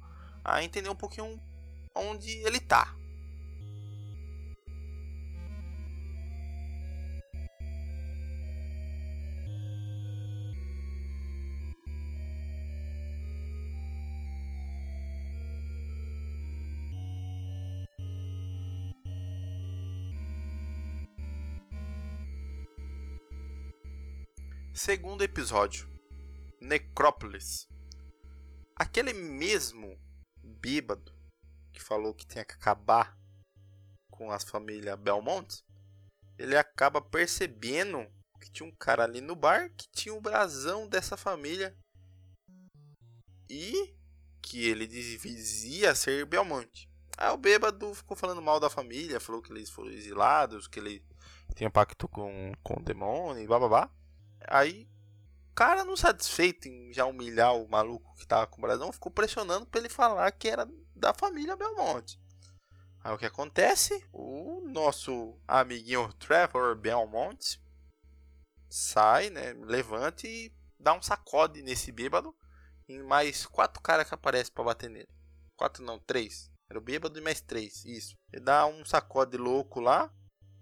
a 0.43 0.63
entender 0.63 0.89
um 0.89 0.95
pouquinho 0.95 1.39
onde 1.95 2.29
ele 2.45 2.59
tá. 2.59 2.95
Segundo 24.83 25.23
episódio: 25.23 25.87
Necrópolis. 26.59 27.67
Aquele 28.75 29.13
mesmo 29.13 29.95
bêbado 30.43 31.13
que 31.71 31.79
falou 31.79 32.15
que 32.15 32.25
tinha 32.25 32.43
que 32.43 32.55
acabar 32.55 33.15
com 34.09 34.31
as 34.31 34.43
famílias 34.43 34.99
Belmont, 34.99 35.63
ele 36.35 36.57
acaba 36.57 36.99
percebendo 36.99 38.11
que 38.41 38.51
tinha 38.51 38.67
um 38.67 38.75
cara 38.75 39.03
ali 39.03 39.21
no 39.21 39.35
bar 39.35 39.69
que 39.77 39.87
tinha 39.91 40.15
o 40.15 40.19
brasão 40.19 40.89
dessa 40.89 41.15
família 41.15 41.77
e 43.47 43.95
que 44.41 44.67
ele 44.67 44.87
dizia 44.87 45.93
ser 45.93 46.25
Belmonte. 46.25 46.89
Aí 47.19 47.29
o 47.29 47.37
bêbado 47.37 47.93
ficou 47.93 48.17
falando 48.17 48.41
mal 48.41 48.59
da 48.59 48.67
família, 48.67 49.19
falou 49.19 49.43
que 49.43 49.53
eles 49.53 49.69
foram 49.69 49.91
exilados, 49.91 50.67
que 50.67 50.79
ele 50.79 51.05
tinha 51.55 51.69
pacto 51.69 52.07
com, 52.07 52.51
com 52.63 52.79
o 52.79 52.83
demônio 52.83 53.43
e 53.43 53.45
blá. 53.45 54.00
Aí, 54.47 54.89
cara 55.55 55.83
não 55.83 55.95
satisfeito 55.95 56.67
em 56.67 56.91
já 56.93 57.05
humilhar 57.05 57.55
o 57.55 57.67
maluco 57.69 58.15
que 58.15 58.25
tava 58.25 58.47
com 58.47 58.57
o 58.57 58.61
brasão, 58.61 58.91
ficou 58.91 59.11
pressionando 59.11 59.65
pra 59.65 59.79
ele 59.79 59.89
falar 59.89 60.31
que 60.31 60.47
era 60.47 60.67
da 60.95 61.13
família 61.13 61.55
Belmonte. 61.55 62.19
Aí 63.03 63.13
o 63.13 63.17
que 63.17 63.25
acontece? 63.25 64.03
O 64.13 64.61
nosso 64.67 65.39
amiguinho 65.47 66.11
Trevor 66.13 66.75
Belmont 66.75 67.59
sai, 68.69 69.29
né? 69.29 69.53
Levanta 69.53 70.27
e 70.27 70.51
dá 70.79 70.93
um 70.93 71.01
sacode 71.01 71.61
nesse 71.61 71.91
bêbado. 71.91 72.35
E 72.87 72.99
mais 72.99 73.45
quatro 73.45 73.81
caras 73.81 74.07
que 74.07 74.13
aparecem 74.13 74.53
para 74.53 74.63
bater 74.63 74.89
nele. 74.89 75.09
Quatro 75.55 75.83
não, 75.83 75.99
três. 75.99 76.51
Era 76.69 76.77
o 76.79 76.81
bêbado 76.81 77.17
e 77.17 77.21
mais 77.21 77.41
três. 77.41 77.83
Isso. 77.85 78.15
Ele 78.31 78.43
dá 78.43 78.65
um 78.65 78.85
sacode 78.85 79.37
louco 79.37 79.79
lá. 79.79 80.13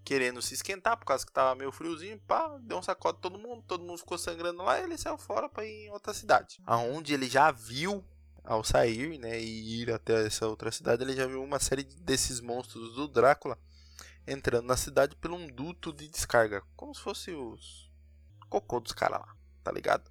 Querendo 0.04 0.42
se 0.42 0.54
esquentar 0.54 0.98
por 0.98 1.06
causa 1.06 1.26
que 1.26 1.32
tava 1.32 1.56
meio 1.56 1.72
friozinho. 1.72 2.20
Pá, 2.28 2.58
deu 2.62 2.78
um 2.78 2.82
sacode 2.82 3.20
todo 3.20 3.38
mundo. 3.38 3.64
Todo 3.68 3.84
mundo 3.84 4.00
ficou 4.00 4.18
sangrando 4.18 4.64
lá. 4.64 4.80
E 4.80 4.84
ele 4.84 4.98
saiu 4.98 5.18
fora 5.18 5.48
para 5.48 5.66
ir 5.66 5.88
em 5.88 5.92
outra 5.92 6.14
cidade. 6.14 6.58
Aonde 6.66 7.14
ele 7.14 7.30
já 7.30 7.52
viu 7.52 8.04
ao 8.44 8.64
sair, 8.64 9.20
né, 9.20 9.40
e 9.40 9.82
ir 9.82 9.92
até 9.92 10.26
essa 10.26 10.48
outra 10.48 10.72
cidade, 10.72 11.04
ele 11.04 11.16
já 11.16 11.28
viu 11.28 11.44
uma 11.44 11.60
série 11.60 11.84
desses 11.84 12.40
monstros 12.40 12.96
do 12.96 13.08
Drácula 13.08 13.58
entrando 14.26 14.66
na 14.66 14.78
cidade 14.78 15.16
por 15.16 15.32
um 15.32 15.48
duto 15.48 15.92
de 15.92 16.08
descarga, 16.08 16.64
como 16.76 16.94
se 16.94 17.02
fosse 17.02 17.32
os 17.32 17.92
cocô 18.50 18.80
dos 18.80 18.92
caras 18.92 19.22
lá, 19.22 19.36
tá 19.64 19.72
ligado? 19.72 20.10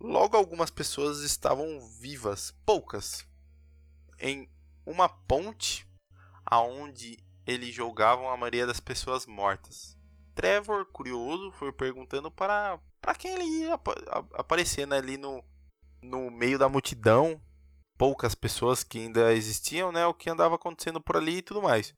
Logo 0.00 0.36
algumas 0.36 0.70
pessoas 0.70 1.20
estavam 1.20 1.80
vivas, 2.00 2.54
poucas, 2.64 3.26
em 4.18 4.48
uma 4.86 5.08
ponte 5.08 5.86
aonde 6.46 7.18
eles 7.48 7.74
jogavam 7.74 8.28
a 8.28 8.36
maioria 8.36 8.66
das 8.66 8.78
pessoas 8.78 9.24
mortas. 9.24 9.96
Trevor, 10.34 10.84
curioso, 10.84 11.50
foi 11.52 11.72
perguntando 11.72 12.30
para 12.30 12.78
para 13.00 13.14
quem 13.14 13.32
ele 13.32 13.44
ia 13.44 13.74
ap 13.74 13.88
aparecendo 14.34 14.92
ali 14.92 15.16
no 15.16 15.42
no 16.02 16.30
meio 16.30 16.58
da 16.58 16.68
multidão, 16.68 17.40
poucas 17.96 18.34
pessoas 18.34 18.84
que 18.84 18.98
ainda 18.98 19.32
existiam, 19.32 19.90
né, 19.90 20.06
o 20.06 20.14
que 20.14 20.30
andava 20.30 20.54
acontecendo 20.56 21.00
por 21.00 21.16
ali 21.16 21.38
e 21.38 21.42
tudo 21.42 21.62
mais. 21.62 21.94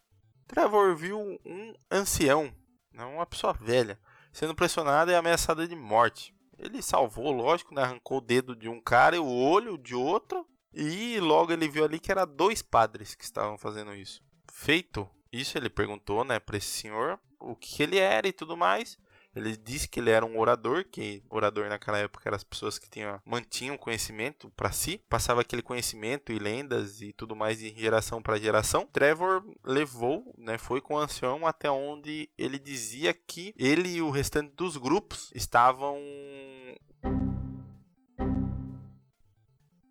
Trevor 0.47 0.95
viu 0.97 1.19
um 1.45 1.75
ancião, 1.90 2.54
né, 2.92 3.04
uma 3.04 3.26
pessoa 3.26 3.52
velha, 3.52 4.00
sendo 4.33 4.54
pressionada 4.54 5.11
e 5.11 5.16
ameaçada 5.16 5.66
de 5.66 5.75
morte. 5.75 6.33
Ele 6.57 6.80
salvou, 6.80 7.33
lógico, 7.33 7.75
né, 7.75 7.83
arrancou 7.83 8.19
o 8.19 8.23
dedo 8.23 8.54
de 8.54 8.69
um 8.69 8.80
cara 8.80 9.16
e 9.16 9.19
o 9.19 9.26
olho 9.26 9.76
de 9.76 9.95
outro, 9.95 10.47
e 10.73 11.19
logo 11.21 11.52
ele 11.52 11.69
viu 11.69 11.85
ali 11.85 11.99
que 11.99 12.12
era 12.12 12.25
dois 12.25 12.62
padres 12.62 13.14
que 13.14 13.25
estavam 13.25 13.59
fazendo 13.59 13.95
isso. 13.95 14.23
Feito 14.50 15.09
isso, 15.33 15.57
ele 15.57 15.71
perguntou, 15.71 16.25
né, 16.25 16.39
para 16.39 16.57
esse 16.57 16.69
senhor 16.69 17.19
o 17.39 17.57
que 17.57 17.83
ele 17.83 17.99
era 17.99 18.29
e 18.29 18.33
tudo 18.33 18.57
mais. 18.57 18.99
Ele 19.35 19.57
disse 19.57 19.89
que 19.89 20.01
ele 20.01 20.11
era 20.11 20.27
um 20.27 20.39
orador, 20.39 20.85
que 20.85 21.23
orador 21.31 21.69
naquela 21.69 21.99
época 21.99 22.29
eram 22.29 22.37
as 22.37 22.43
pessoas 22.43 22.79
que 22.79 22.91
tinham, 22.91 23.21
mantinham 23.25 23.79
conhecimento 23.79 24.51
para 24.57 24.73
si, 24.73 25.01
passava 25.09 25.41
aquele 25.41 25.63
conhecimento 25.63 26.33
e 26.33 26.39
lendas 26.39 27.01
e 27.01 27.13
tudo 27.13 27.37
mais 27.37 27.61
de 27.61 27.73
geração 27.73 28.21
para 28.21 28.41
geração. 28.41 28.89
Trevor 28.93 29.45
levou, 29.64 30.35
né, 30.37 30.59
foi 30.59 30.81
com 30.81 30.95
o 30.95 30.99
ancião 30.99 31.47
até 31.47 31.71
onde 31.71 32.29
ele 32.37 32.59
dizia 32.59 33.14
que 33.14 33.55
ele 33.57 33.88
e 33.88 34.03
o 34.03 34.11
restante 34.11 34.53
dos 34.57 34.77
grupos 34.77 35.31
estavam 35.33 35.97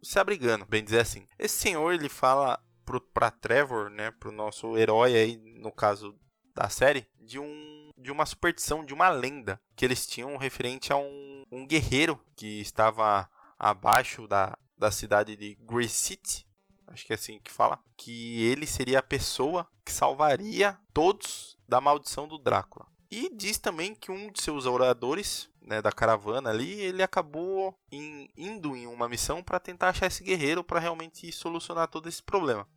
se 0.03 0.19
abrigando, 0.19 0.65
bem 0.65 0.83
dizer 0.83 0.99
assim. 0.99 1.25
Esse 1.37 1.57
senhor 1.59 1.93
ele 1.93 2.09
fala 2.09 2.59
para 2.97 3.29
Trevor, 3.29 3.89
né, 3.89 4.11
pro 4.11 4.31
nosso 4.31 4.77
herói 4.77 5.15
aí 5.15 5.37
no 5.37 5.71
caso 5.71 6.17
da 6.55 6.69
série, 6.69 7.05
de 7.19 7.37
um 7.37 7.89
de 7.97 8.11
uma 8.11 8.25
superstição, 8.25 8.85
de 8.85 8.93
uma 8.93 9.09
lenda 9.09 9.59
que 9.75 9.83
eles 9.83 10.07
tinham 10.07 10.37
referente 10.37 10.93
a 10.93 10.95
um, 10.95 11.43
um 11.51 11.67
guerreiro 11.67 12.17
que 12.33 12.61
estava 12.61 13.29
abaixo 13.57 14.25
da, 14.25 14.57
da 14.77 14.89
cidade 14.89 15.35
de 15.35 15.55
Grey 15.55 15.89
City, 15.89 16.47
acho 16.87 17.05
que 17.05 17.11
é 17.11 17.15
assim 17.15 17.39
que 17.43 17.51
fala, 17.51 17.77
que 17.97 18.45
ele 18.45 18.65
seria 18.65 18.99
a 18.99 19.03
pessoa 19.03 19.67
que 19.83 19.91
salvaria 19.91 20.77
todos 20.93 21.57
da 21.67 21.81
maldição 21.81 22.25
do 22.25 22.37
Drácula. 22.37 22.87
E 23.11 23.29
diz 23.35 23.57
também 23.57 23.93
que 23.93 24.11
um 24.11 24.31
de 24.31 24.41
seus 24.41 24.65
oradores 24.65 25.49
né, 25.61 25.81
da 25.81 25.91
caravana 25.91 26.49
ali, 26.49 26.79
ele 26.81 27.03
acabou 27.03 27.75
in, 27.91 28.29
indo 28.37 28.75
em 28.75 28.87
uma 28.87 29.09
missão 29.09 29.43
para 29.43 29.59
tentar 29.59 29.89
achar 29.89 30.07
esse 30.07 30.23
guerreiro 30.23 30.63
para 30.63 30.79
realmente 30.79 31.31
solucionar 31.31 31.87
todo 31.87 32.07
esse 32.07 32.21
problema. 32.21 32.67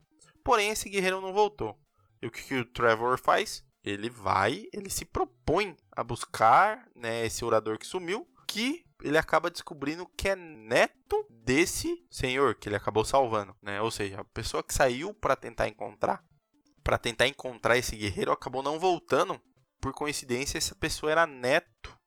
Porém, 0.45 0.71
esse 0.71 0.89
guerreiro 0.89 1.21
não 1.21 1.33
voltou. 1.33 1.79
E 2.21 2.27
o 2.27 2.31
que, 2.31 2.43
que 2.43 2.55
o 2.55 2.65
Trevor 2.65 3.19
faz? 3.19 3.65
ele 3.85 4.09
vai, 4.09 4.67
ele 4.73 4.89
se 4.89 5.05
propõe 5.05 5.77
a 5.91 6.05
buscar 6.05 6.89
né, 6.95 7.27
esse 7.27 7.45
orador 7.45 7.79
que 7.79 7.87
sumiu, 7.87 8.29
que 8.47 8.85
ele 9.03 9.19
acaba 9.19 9.51
descobrindo 9.51 10.07
que 10.17 10.29
é 10.29 10.37
neto 10.37 11.27
desse 11.29 12.05
senhor 12.11 12.55
que 12.55 12.69
ele 12.69 12.77
acabou 12.77 13.05
salvando, 13.05 13.57
né? 13.61 13.81
Ou 13.81 13.91
seja, 13.91 14.21
a 14.21 14.25
pessoa 14.25 14.63
que 14.63 14.73
saiu 14.73 15.13
para 15.13 15.35
tentar 15.35 15.67
encontrar, 15.67 16.25
para 16.85 16.99
tentar 16.99 17.27
encontrar 17.27 17.77
esse 17.77 17.97
guerreiro, 17.97 18.31
acabou 18.31 18.63
não 18.63 18.79
voltando. 18.79 19.41
Por 19.81 19.93
coincidência, 19.93 20.59
essa 20.59 20.77
pessoa 20.77 21.11
era 21.11 21.27
neto 21.27 21.99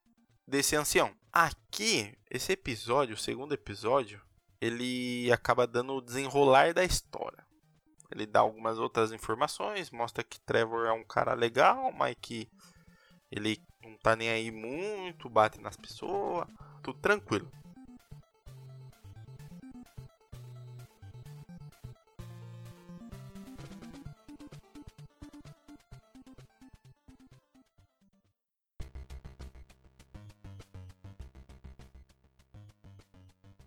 desse 0.47 0.77
ancião. 0.77 1.13
Aqui, 1.29 2.17
esse 2.31 2.53
episódio, 2.53 3.15
o 3.15 3.19
segundo 3.19 3.53
episódio, 3.53 4.21
ele 4.61 5.29
acaba 5.33 5.67
dando 5.67 5.93
o 5.93 6.01
desenrolar 6.01 6.73
da 6.73 6.85
história. 6.85 7.44
Ele 8.11 8.25
dá 8.25 8.39
algumas 8.41 8.77
outras 8.77 9.11
informações, 9.11 9.91
mostra 9.91 10.23
que 10.23 10.39
Trevor 10.39 10.85
é 10.85 10.91
um 10.91 11.03
cara 11.03 11.33
legal, 11.33 11.91
mas 11.91 12.15
que 12.21 12.47
ele 13.31 13.59
não 13.83 13.97
tá 13.97 14.15
nem 14.15 14.29
aí 14.29 14.51
muito, 14.51 15.29
bate 15.29 15.59
nas 15.59 15.75
pessoas, 15.75 16.47
tudo 16.81 16.99
tranquilo. 16.99 17.51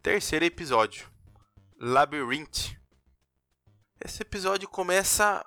Terceiro 0.02 0.46
episódio: 0.46 1.06
Labyrinth. 1.78 2.77
Esse 4.00 4.22
episódio 4.22 4.68
começa 4.68 5.44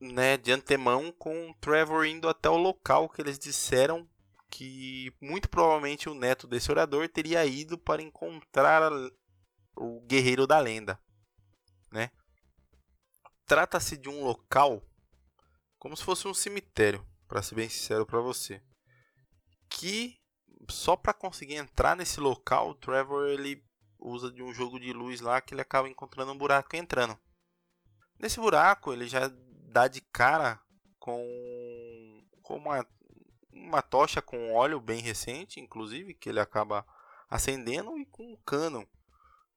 né, 0.00 0.36
de 0.36 0.52
antemão 0.52 1.10
com 1.12 1.50
o 1.50 1.54
Trevor 1.54 2.06
indo 2.06 2.28
até 2.28 2.48
o 2.48 2.56
local 2.56 3.08
que 3.08 3.20
eles 3.20 3.38
disseram 3.38 4.08
que 4.48 5.12
muito 5.20 5.48
provavelmente 5.48 6.08
o 6.08 6.14
neto 6.14 6.46
desse 6.46 6.70
orador 6.70 7.08
teria 7.08 7.44
ido 7.44 7.76
para 7.76 8.02
encontrar 8.02 8.92
o 9.74 10.00
guerreiro 10.02 10.46
da 10.46 10.60
lenda, 10.60 11.00
né? 11.90 12.10
Trata-se 13.46 13.96
de 13.96 14.08
um 14.08 14.22
local 14.22 14.86
como 15.78 15.96
se 15.96 16.04
fosse 16.04 16.28
um 16.28 16.34
cemitério, 16.34 17.04
para 17.26 17.42
ser 17.42 17.56
bem 17.56 17.68
sincero 17.68 18.06
para 18.06 18.20
você, 18.20 18.62
que 19.68 20.20
só 20.70 20.94
para 20.94 21.12
conseguir 21.12 21.56
entrar 21.56 21.96
nesse 21.96 22.20
local, 22.20 22.70
o 22.70 22.74
Trevor 22.76 23.26
ele 23.26 23.64
usa 24.02 24.30
de 24.30 24.42
um 24.42 24.52
jogo 24.52 24.78
de 24.78 24.92
luz 24.92 25.20
lá 25.20 25.40
que 25.40 25.54
ele 25.54 25.60
acaba 25.60 25.88
encontrando 25.88 26.32
um 26.32 26.38
buraco 26.38 26.74
e 26.74 26.78
entrando. 26.78 27.18
Nesse 28.18 28.40
buraco 28.40 28.92
ele 28.92 29.08
já 29.08 29.30
dá 29.72 29.88
de 29.88 30.00
cara 30.00 30.60
com, 30.98 32.24
com 32.42 32.56
uma, 32.56 32.86
uma 33.52 33.82
tocha 33.82 34.20
com 34.20 34.52
óleo 34.52 34.80
bem 34.80 35.00
recente, 35.00 35.60
inclusive, 35.60 36.14
que 36.14 36.28
ele 36.28 36.40
acaba 36.40 36.86
acendendo 37.30 37.96
e 37.98 38.04
com 38.06 38.32
um 38.32 38.36
cano 38.44 38.86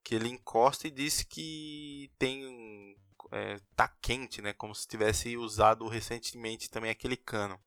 que 0.02 0.14
ele 0.14 0.28
encosta 0.28 0.86
e 0.86 0.90
diz 0.90 1.22
que 1.22 2.10
tem 2.18 2.96
é, 3.32 3.60
tá 3.74 3.88
quente, 4.00 4.40
né, 4.40 4.52
como 4.52 4.74
se 4.74 4.86
tivesse 4.86 5.36
usado 5.36 5.88
recentemente 5.88 6.70
também 6.70 6.90
aquele 6.90 7.16
cano 7.16 7.60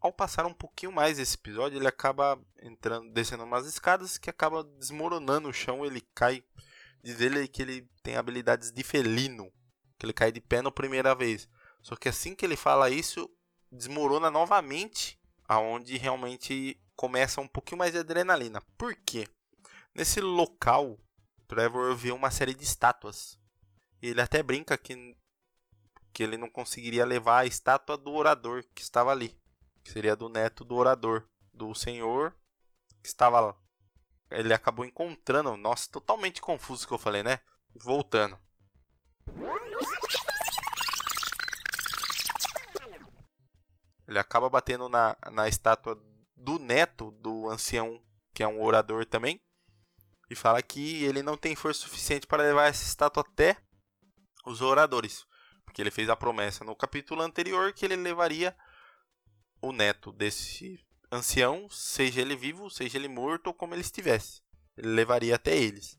ao 0.00 0.12
passar 0.12 0.46
um 0.46 0.52
pouquinho 0.52 0.92
mais 0.92 1.18
esse 1.18 1.34
episódio, 1.34 1.78
ele 1.78 1.88
acaba 1.88 2.38
entrando, 2.62 3.10
descendo 3.12 3.44
umas 3.44 3.66
escadas 3.66 4.18
que 4.18 4.30
acaba 4.30 4.62
desmoronando 4.62 5.48
o 5.48 5.52
chão, 5.52 5.84
ele 5.84 6.00
cai. 6.14 6.44
Diz 7.02 7.20
ele 7.20 7.46
que 7.48 7.62
ele 7.62 7.88
tem 8.02 8.16
habilidades 8.16 8.72
de 8.72 8.82
felino, 8.82 9.50
que 9.98 10.06
ele 10.06 10.12
cai 10.12 10.30
de 10.30 10.40
pé 10.40 10.60
na 10.60 10.70
primeira 10.70 11.14
vez. 11.14 11.48
Só 11.82 11.96
que 11.96 12.08
assim 12.08 12.34
que 12.34 12.44
ele 12.44 12.56
fala 12.56 12.90
isso, 12.90 13.30
desmorona 13.70 14.30
novamente, 14.30 15.18
aonde 15.48 15.96
realmente 15.96 16.80
começa 16.94 17.40
um 17.40 17.48
pouquinho 17.48 17.78
mais 17.78 17.92
de 17.92 17.98
adrenalina. 17.98 18.60
Por 18.76 18.94
quê? 18.94 19.28
Nesse 19.94 20.20
local, 20.20 20.98
Trevor 21.46 21.94
vê 21.94 22.10
uma 22.10 22.30
série 22.30 22.54
de 22.54 22.64
estátuas. 22.64 23.38
Ele 24.02 24.20
até 24.20 24.42
brinca 24.42 24.76
que, 24.76 25.16
que 26.12 26.22
ele 26.22 26.36
não 26.36 26.50
conseguiria 26.50 27.04
levar 27.04 27.40
a 27.40 27.46
estátua 27.46 27.96
do 27.96 28.12
orador 28.12 28.64
que 28.74 28.82
estava 28.82 29.10
ali 29.10 29.38
que 29.86 29.92
seria 29.92 30.16
do 30.16 30.28
neto 30.28 30.64
do 30.64 30.74
orador, 30.74 31.28
do 31.54 31.72
senhor 31.72 32.34
que 33.00 33.08
estava 33.08 33.38
lá. 33.38 33.56
Ele 34.28 34.52
acabou 34.52 34.84
encontrando, 34.84 35.56
nossa, 35.56 35.88
totalmente 35.88 36.40
confuso 36.40 36.84
o 36.84 36.88
que 36.88 36.94
eu 36.94 36.98
falei, 36.98 37.22
né? 37.22 37.38
Voltando. 37.72 38.36
Ele 44.08 44.18
acaba 44.18 44.50
batendo 44.50 44.88
na, 44.88 45.16
na 45.30 45.46
estátua 45.46 45.96
do 46.34 46.58
neto 46.58 47.12
do 47.12 47.48
ancião, 47.48 48.02
que 48.34 48.42
é 48.42 48.48
um 48.48 48.60
orador 48.60 49.06
também, 49.06 49.40
e 50.28 50.34
fala 50.34 50.60
que 50.62 51.04
ele 51.04 51.22
não 51.22 51.36
tem 51.36 51.54
força 51.54 51.82
suficiente 51.82 52.26
para 52.26 52.42
levar 52.42 52.66
essa 52.66 52.82
estátua 52.82 53.22
até 53.22 53.56
os 54.44 54.60
oradores, 54.60 55.24
porque 55.64 55.80
ele 55.80 55.92
fez 55.92 56.08
a 56.08 56.16
promessa 56.16 56.64
no 56.64 56.74
capítulo 56.74 57.22
anterior 57.22 57.72
que 57.72 57.84
ele 57.84 57.94
levaria 57.94 58.56
o 59.68 59.72
neto 59.72 60.12
desse 60.12 60.84
ancião, 61.10 61.68
seja 61.70 62.20
ele 62.20 62.36
vivo, 62.36 62.70
seja 62.70 62.98
ele 62.98 63.08
morto 63.08 63.48
ou 63.48 63.54
como 63.54 63.74
ele 63.74 63.82
estivesse. 63.82 64.42
Ele 64.76 64.88
levaria 64.88 65.36
até 65.36 65.56
eles. 65.56 65.98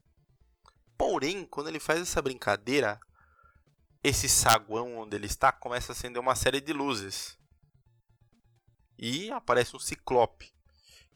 Porém, 0.97 1.45
quando 1.45 1.67
ele 1.67 1.80
faz 1.80 2.01
essa 2.01 2.21
brincadeira, 2.21 2.99
esse 4.03 4.30
saguão 4.30 4.97
onde 4.97 5.15
ele 5.15 5.25
está 5.25 5.51
começa 5.51 5.91
a 5.91 5.93
acender 5.93 6.21
uma 6.21 6.36
série 6.36 6.62
de 6.62 6.73
luzes. 6.73 7.38
E 8.97 9.32
aparece 9.32 9.75
um 9.75 9.80
ciclope. 9.80 10.53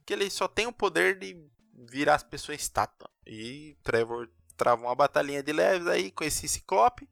Que 0.05 0.13
ele 0.13 0.29
só 0.29 0.47
tem 0.47 0.67
o 0.67 0.73
poder 0.73 1.17
de 1.17 1.35
virar 1.73 2.15
as 2.15 2.23
pessoas 2.23 2.61
estátua. 2.61 3.09
E 3.25 3.77
Trevor 3.83 4.29
trava 4.55 4.83
uma 4.83 4.95
batalhinha 4.95 5.41
de 5.41 5.51
leves 5.51 5.87
aí 5.87 6.11
com 6.11 6.23
esse 6.23 6.47
ciclope. 6.47 7.09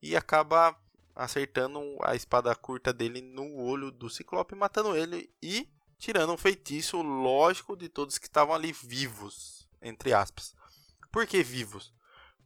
E 0.00 0.14
acaba 0.16 0.78
acertando 1.18 1.80
a 2.02 2.14
espada 2.14 2.54
curta 2.54 2.92
dele 2.92 3.20
no 3.20 3.56
olho 3.56 3.90
do 3.90 4.08
ciclope, 4.08 4.54
matando 4.54 4.96
ele 4.96 5.28
e 5.42 5.68
tirando 5.98 6.32
um 6.32 6.38
feitiço 6.38 7.02
lógico 7.02 7.76
de 7.76 7.88
todos 7.88 8.18
que 8.18 8.26
estavam 8.26 8.54
ali 8.54 8.72
vivos, 8.72 9.68
entre 9.82 10.12
aspas. 10.12 10.54
Por 11.10 11.26
que 11.26 11.42
vivos? 11.42 11.92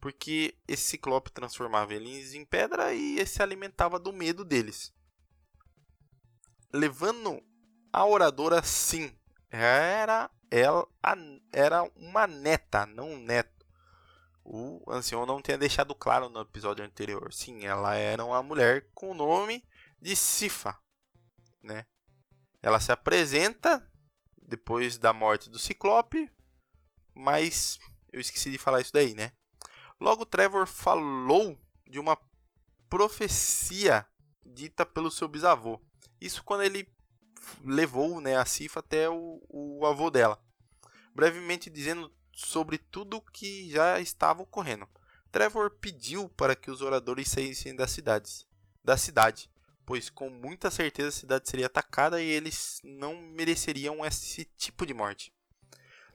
Porque 0.01 0.57
esse 0.67 0.83
ciclope 0.83 1.31
transformava 1.31 1.93
eles 1.93 2.33
em 2.33 2.43
pedra 2.43 2.93
e 2.95 3.23
se 3.27 3.43
alimentava 3.43 3.99
do 3.99 4.11
medo 4.11 4.43
deles. 4.43 4.91
Levando 6.73 7.41
a 7.91 8.03
oradora, 8.03 8.63
sim, 8.63 9.15
era 9.51 10.31
ela 10.49 10.87
era 11.51 11.83
uma 11.95 12.25
neta, 12.25 12.87
não 12.87 13.17
neto. 13.17 13.52
O 14.43 14.83
ancião 14.91 15.25
não 15.25 15.41
tinha 15.41 15.57
deixado 15.57 15.95
claro 15.95 16.29
no 16.29 16.41
episódio 16.41 16.83
anterior. 16.83 17.33
Sim, 17.33 17.65
ela 17.65 17.95
era 17.95 18.25
uma 18.25 18.43
mulher 18.43 18.89
com 18.93 19.11
o 19.11 19.13
nome 19.13 19.63
de 20.01 20.15
Sifa, 20.15 20.77
né? 21.61 21.85
Ela 22.61 22.79
se 22.79 22.91
apresenta 22.91 23.89
depois 24.41 24.97
da 24.97 25.13
morte 25.13 25.49
do 25.49 25.57
Ciclope, 25.57 26.29
mas 27.13 27.79
eu 28.11 28.19
esqueci 28.19 28.51
de 28.51 28.57
falar 28.57 28.81
isso 28.81 28.93
daí, 28.93 29.13
né? 29.13 29.31
Logo, 29.99 30.25
Trevor 30.25 30.67
falou 30.67 31.57
de 31.87 31.99
uma 31.99 32.17
profecia 32.89 34.05
dita 34.45 34.85
pelo 34.85 35.09
seu 35.09 35.27
bisavô. 35.27 35.81
Isso 36.19 36.43
quando 36.43 36.63
ele 36.63 36.87
levou 37.63 38.19
né, 38.21 38.37
a 38.37 38.45
Cifa 38.45 38.79
até 38.81 39.09
o, 39.09 39.41
o 39.49 39.85
avô 39.85 40.09
dela, 40.09 40.41
brevemente 41.13 41.69
dizendo 41.69 42.13
sobre 42.33 42.77
tudo 42.77 43.17
o 43.17 43.21
que 43.21 43.69
já 43.69 43.99
estava 43.99 44.41
ocorrendo. 44.41 44.87
Trevor 45.31 45.69
pediu 45.71 46.29
para 46.29 46.55
que 46.55 46.69
os 46.69 46.81
oradores 46.81 47.29
saíssem 47.29 47.75
das 47.75 47.91
cidades, 47.91 48.45
da 48.83 48.97
cidade, 48.97 49.49
pois 49.85 50.09
com 50.09 50.29
muita 50.29 50.69
certeza 50.69 51.09
a 51.09 51.11
cidade 51.11 51.49
seria 51.49 51.67
atacada 51.67 52.21
e 52.21 52.25
eles 52.25 52.79
não 52.83 53.15
mereceriam 53.15 54.05
esse 54.05 54.45
tipo 54.57 54.85
de 54.85 54.93
morte. 54.93 55.33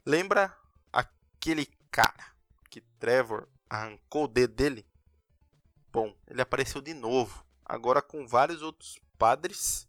Lembra 0.05 0.57
aquele 0.93 1.67
cara 1.91 2.33
que 2.71 2.81
Trevor 2.99 3.49
arrancou 3.69 4.25
o 4.25 4.29
dedo 4.29 4.55
dele? 4.55 4.87
Bom, 5.91 6.15
ele 6.27 6.43
apareceu 6.43 6.81
de 6.81 6.95
novo, 6.95 7.45
agora 7.65 8.03
com 8.03 8.27
vários 8.27 8.63
outros 8.63 8.99
padres 9.19 9.89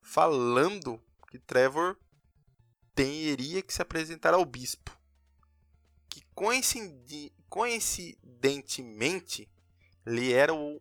falando 0.00 1.02
que 1.30 1.38
Trevor 1.38 1.98
teria 2.94 3.62
que 3.62 3.72
se 3.72 3.80
apresentar 3.80 4.34
ao 4.34 4.44
bispo. 4.44 5.01
Que 6.12 6.20
coincidentemente 7.48 9.50
ele 10.04 10.30
era 10.30 10.52
o 10.52 10.78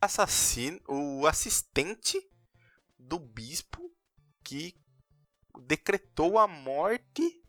assassino, 0.00 0.80
o 0.88 1.24
assistente 1.24 2.20
do 2.98 3.20
bispo 3.20 3.94
que 4.42 4.74
decretou 5.60 6.36
a 6.36 6.48
morte 6.48 7.40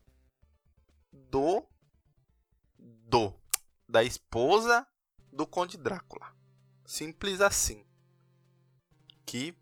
do 1.12 1.66
do 2.78 3.34
da 3.88 4.04
esposa 4.04 4.86
do 5.32 5.44
Conde 5.44 5.76
Drácula. 5.76 6.32
Simples 6.86 7.40
assim. 7.40 7.84
Que 9.26 9.58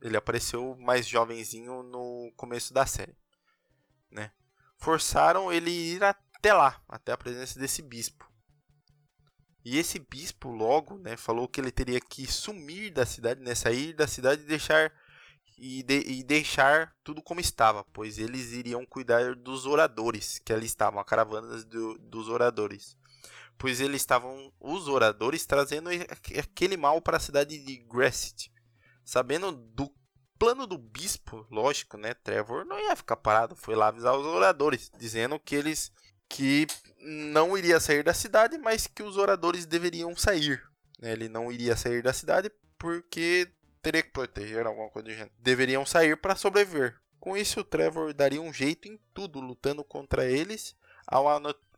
ele 0.00 0.16
apareceu 0.16 0.74
mais 0.76 1.06
jovenzinho 1.06 1.82
no 1.82 2.32
começo 2.34 2.72
da 2.72 2.86
série, 2.86 3.14
né? 4.10 4.32
Forçaram 4.78 5.52
ele 5.52 5.70
ir 5.70 6.02
até 6.44 6.52
lá, 6.52 6.78
até 6.86 7.12
a 7.12 7.16
presença 7.16 7.58
desse 7.58 7.80
bispo. 7.80 8.30
E 9.64 9.78
esse 9.78 9.98
bispo 9.98 10.50
logo, 10.50 10.98
né, 10.98 11.16
falou 11.16 11.48
que 11.48 11.58
ele 11.58 11.70
teria 11.70 11.98
que 11.98 12.30
sumir 12.30 12.92
da 12.92 13.06
cidade, 13.06 13.40
né, 13.40 13.54
sair 13.54 13.94
da 13.94 14.06
cidade 14.06 14.42
e 14.42 14.46
deixar 14.46 14.92
e, 15.56 15.82
de, 15.82 16.00
e 16.00 16.22
deixar 16.22 16.94
tudo 17.02 17.22
como 17.22 17.40
estava, 17.40 17.82
pois 17.94 18.18
eles 18.18 18.52
iriam 18.52 18.84
cuidar 18.84 19.34
dos 19.34 19.64
oradores 19.64 20.38
que 20.44 20.52
ali 20.52 20.66
estavam, 20.66 21.00
a 21.00 21.04
caravana 21.04 21.64
do, 21.64 21.96
dos 21.98 22.28
oradores 22.28 22.94
pois 23.56 23.80
eles 23.80 24.02
estavam 24.02 24.52
os 24.60 24.88
oradores 24.88 25.46
trazendo 25.46 25.88
aquele 26.36 26.76
mal 26.76 27.00
para 27.00 27.16
a 27.16 27.20
cidade 27.20 27.56
de 27.56 27.76
Gresset. 27.84 28.52
Sabendo 29.04 29.52
do 29.52 29.88
plano 30.38 30.66
do 30.66 30.76
bispo, 30.76 31.46
lógico, 31.50 31.96
né? 31.96 32.14
Trevor 32.14 32.64
não 32.64 32.78
ia 32.78 32.96
ficar 32.96 33.16
parado, 33.16 33.54
foi 33.54 33.76
lá 33.76 33.88
avisar 33.88 34.18
os 34.18 34.26
oradores, 34.26 34.90
dizendo 34.98 35.38
que 35.38 35.54
eles 35.54 35.92
que 36.28 36.66
não 37.00 37.56
iria 37.56 37.78
sair 37.78 38.02
da 38.02 38.14
cidade, 38.14 38.58
mas 38.58 38.86
que 38.86 39.02
os 39.02 39.16
oradores 39.16 39.66
deveriam 39.66 40.16
sair. 40.16 40.62
Né? 40.98 41.12
Ele 41.12 41.28
não 41.28 41.52
iria 41.52 41.76
sair 41.76 42.02
da 42.02 42.12
cidade 42.12 42.50
porque 42.78 43.48
teria 43.82 44.02
que 44.02 44.10
proteger 44.10 44.66
alguma 44.66 44.88
coisa 44.90 45.08
do 45.08 45.12
gênero. 45.12 45.32
Deveriam 45.38 45.84
sair 45.84 46.16
para 46.16 46.34
sobreviver. 46.34 46.98
Com 47.20 47.36
isso, 47.36 47.60
o 47.60 47.64
Trevor 47.64 48.12
daria 48.12 48.40
um 48.40 48.52
jeito 48.52 48.88
em 48.88 48.98
tudo, 49.12 49.40
lutando 49.40 49.82
contra 49.84 50.26
eles 50.26 50.76
ao 51.06 51.26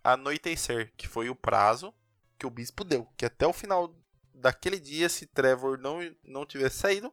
anoitecer, 0.02 0.92
que 0.96 1.08
foi 1.08 1.28
o 1.28 1.36
prazo 1.36 1.94
que 2.38 2.46
o 2.46 2.50
bispo 2.50 2.84
deu, 2.84 3.06
que 3.16 3.24
até 3.24 3.46
o 3.46 3.52
final 3.52 3.94
daquele 4.34 4.78
dia, 4.78 5.08
se 5.08 5.26
Trevor 5.26 5.78
não, 5.78 5.98
não 6.24 6.44
tivesse 6.44 6.78
saído, 6.78 7.12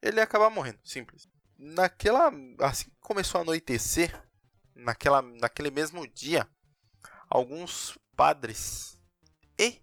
ele 0.00 0.18
ia 0.18 0.22
acabar 0.22 0.50
morrendo, 0.50 0.78
simples. 0.84 1.28
Naquela, 1.58 2.30
assim 2.60 2.90
que 2.90 2.96
começou 3.00 3.38
a 3.38 3.42
anoitecer, 3.42 4.14
naquela, 4.78 5.20
naquele 5.20 5.70
mesmo 5.70 6.06
dia, 6.06 6.48
alguns 7.28 7.98
padres 8.16 8.98
e 9.58 9.82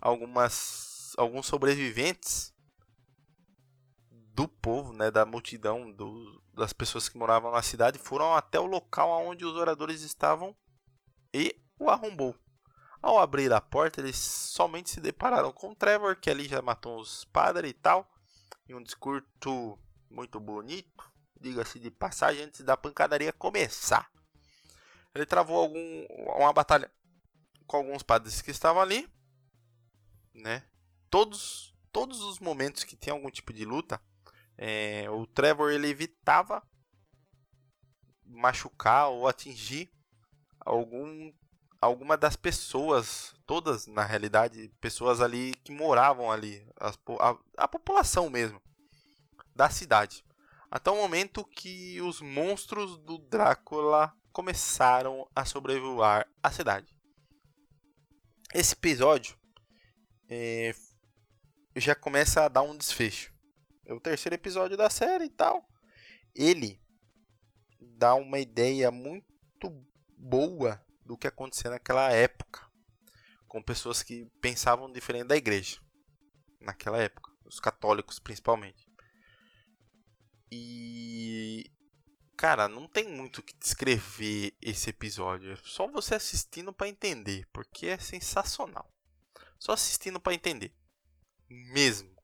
algumas, 0.00 1.12
alguns 1.18 1.46
sobreviventes 1.46 2.54
do 4.10 4.48
povo, 4.48 4.92
né, 4.92 5.10
da 5.10 5.26
multidão, 5.26 5.90
do, 5.92 6.42
das 6.52 6.72
pessoas 6.72 7.08
que 7.08 7.18
moravam 7.18 7.52
na 7.52 7.62
cidade, 7.62 7.98
foram 7.98 8.34
até 8.34 8.58
o 8.58 8.66
local 8.66 9.10
onde 9.26 9.44
os 9.44 9.54
oradores 9.54 10.02
estavam 10.02 10.56
e 11.32 11.54
o 11.78 11.90
arrombou. 11.90 12.34
Ao 13.02 13.18
abrir 13.18 13.52
a 13.52 13.60
porta, 13.60 14.00
eles 14.00 14.16
somente 14.16 14.90
se 14.90 15.00
depararam 15.00 15.52
com 15.52 15.74
Trevor, 15.74 16.16
que 16.16 16.30
ali 16.30 16.48
já 16.48 16.62
matou 16.62 16.98
os 16.98 17.24
padres 17.26 17.70
e 17.70 17.74
tal. 17.74 18.10
E 18.66 18.74
um 18.74 18.82
discurso 18.82 19.78
muito 20.08 20.40
bonito, 20.40 21.12
diga-se 21.44 21.78
de 21.78 21.90
passagem, 21.90 22.44
antes 22.44 22.62
da 22.62 22.76
pancadaria 22.76 23.32
começar. 23.32 24.10
Ele 25.14 25.26
travou 25.26 25.58
algum, 25.58 26.06
uma 26.36 26.52
batalha 26.52 26.90
com 27.66 27.76
alguns 27.76 28.02
padres 28.02 28.42
que 28.42 28.50
estavam 28.50 28.82
ali, 28.82 29.08
né? 30.32 30.64
Todos, 31.08 31.74
todos 31.92 32.20
os 32.22 32.40
momentos 32.40 32.82
que 32.82 32.96
tinha 32.96 33.12
algum 33.12 33.30
tipo 33.30 33.52
de 33.52 33.64
luta, 33.64 34.00
é, 34.56 35.08
o 35.10 35.26
Trevor 35.26 35.70
ele 35.70 35.88
evitava 35.88 36.62
machucar 38.24 39.08
ou 39.08 39.28
atingir 39.28 39.92
algum 40.60 41.32
alguma 41.80 42.16
das 42.16 42.34
pessoas, 42.34 43.34
todas 43.44 43.86
na 43.86 44.02
realidade, 44.02 44.72
pessoas 44.80 45.20
ali 45.20 45.52
que 45.62 45.70
moravam 45.70 46.32
ali, 46.32 46.66
as, 46.80 46.98
a, 47.20 47.36
a 47.64 47.68
população 47.68 48.30
mesmo 48.30 48.60
da 49.54 49.68
cidade. 49.68 50.23
Até 50.74 50.90
o 50.90 50.96
momento 50.96 51.44
que 51.44 52.00
os 52.00 52.20
monstros 52.20 52.98
do 52.98 53.16
Drácula 53.16 54.12
começaram 54.32 55.24
a 55.32 55.44
sobrevoar 55.44 56.28
a 56.42 56.50
cidade. 56.50 56.92
Esse 58.52 58.72
episódio 58.72 59.38
é, 60.28 60.74
já 61.76 61.94
começa 61.94 62.44
a 62.44 62.48
dar 62.48 62.62
um 62.62 62.76
desfecho. 62.76 63.32
É 63.86 63.94
o 63.94 64.00
terceiro 64.00 64.34
episódio 64.34 64.76
da 64.76 64.90
série 64.90 65.26
e 65.26 65.30
tal. 65.30 65.64
Ele 66.34 66.82
dá 67.80 68.16
uma 68.16 68.40
ideia 68.40 68.90
muito 68.90 69.70
boa 70.18 70.84
do 71.06 71.16
que 71.16 71.28
acontecia 71.28 71.70
naquela 71.70 72.10
época, 72.10 72.68
com 73.46 73.62
pessoas 73.62 74.02
que 74.02 74.26
pensavam 74.40 74.90
diferente 74.90 75.28
da 75.28 75.36
igreja, 75.36 75.80
naquela 76.60 76.98
época, 76.98 77.30
os 77.44 77.60
católicos 77.60 78.18
principalmente. 78.18 78.83
E 80.56 81.68
cara, 82.36 82.68
não 82.68 82.86
tem 82.86 83.08
muito 83.08 83.38
o 83.38 83.42
que 83.42 83.54
descrever 83.54 84.56
esse 84.62 84.90
episódio. 84.90 85.52
É 85.52 85.56
só 85.64 85.88
você 85.88 86.14
assistindo 86.14 86.72
para 86.72 86.88
entender, 86.88 87.48
porque 87.52 87.86
é 87.86 87.98
sensacional. 87.98 88.88
Só 89.58 89.72
assistindo 89.72 90.20
para 90.20 90.34
entender. 90.34 90.72
Mesmo. 91.48 92.14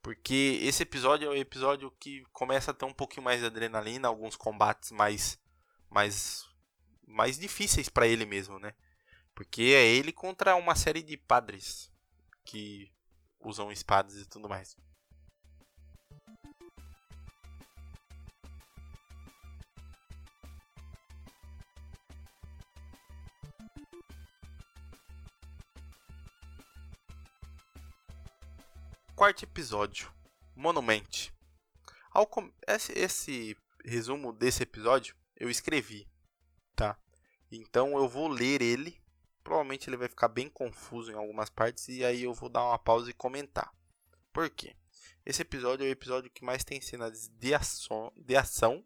Porque 0.00 0.60
esse 0.62 0.82
episódio 0.84 1.26
é 1.26 1.30
o 1.30 1.36
episódio 1.36 1.90
que 2.00 2.22
começa 2.32 2.70
a 2.70 2.74
ter 2.74 2.84
um 2.84 2.94
pouquinho 2.94 3.24
mais 3.24 3.40
de 3.40 3.46
adrenalina, 3.46 4.08
alguns 4.08 4.36
combates 4.36 4.90
mais 4.90 5.38
mais 5.90 6.44
mais 7.06 7.38
difíceis 7.38 7.88
para 7.88 8.06
ele 8.06 8.24
mesmo, 8.24 8.58
né? 8.58 8.74
Porque 9.34 9.62
é 9.62 9.84
ele 9.84 10.12
contra 10.12 10.56
uma 10.56 10.74
série 10.74 11.02
de 11.02 11.16
padres 11.16 11.92
que 12.44 12.90
usam 13.40 13.70
espadas 13.70 14.16
e 14.16 14.26
tudo 14.26 14.48
mais. 14.48 14.76
Quarto 29.16 29.44
episódio, 29.44 30.12
Monument. 30.54 31.32
Ao 32.10 32.26
com... 32.26 32.52
esse, 32.68 32.92
esse 32.92 33.56
resumo 33.82 34.30
desse 34.30 34.62
episódio 34.62 35.16
eu 35.34 35.48
escrevi, 35.48 36.06
tá? 36.74 36.98
Então 37.50 37.96
eu 37.96 38.06
vou 38.10 38.28
ler 38.28 38.60
ele 38.60 39.00
Provavelmente 39.42 39.88
ele 39.88 39.96
vai 39.96 40.06
ficar 40.06 40.28
bem 40.28 40.50
confuso 40.50 41.10
em 41.10 41.14
algumas 41.14 41.48
partes 41.48 41.88
e 41.88 42.04
aí 42.04 42.24
eu 42.24 42.34
vou 42.34 42.50
dar 42.50 42.62
uma 42.62 42.78
pausa 42.78 43.08
e 43.08 43.14
comentar. 43.14 43.72
Por 44.34 44.50
quê? 44.50 44.76
Esse 45.24 45.40
episódio 45.40 45.86
é 45.86 45.88
o 45.88 45.92
episódio 45.92 46.30
que 46.30 46.44
mais 46.44 46.62
tem 46.62 46.78
cenas 46.82 47.30
de 47.38 47.54
ação, 47.54 48.12
de 48.14 48.36
ação 48.36 48.84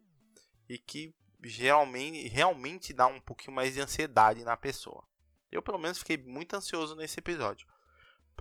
e 0.69 0.77
que 0.77 1.13
geralmente 1.43 2.29
realmente 2.29 2.93
dá 2.93 3.05
um 3.05 3.19
pouquinho 3.19 3.53
mais 3.53 3.73
de 3.73 3.81
ansiedade 3.81 4.45
na 4.45 4.55
pessoa. 4.55 5.05
Eu 5.51 5.61
pelo 5.61 5.77
menos 5.77 5.97
fiquei 5.97 6.15
muito 6.15 6.55
ansioso 6.55 6.95
nesse 6.95 7.19
episódio 7.19 7.67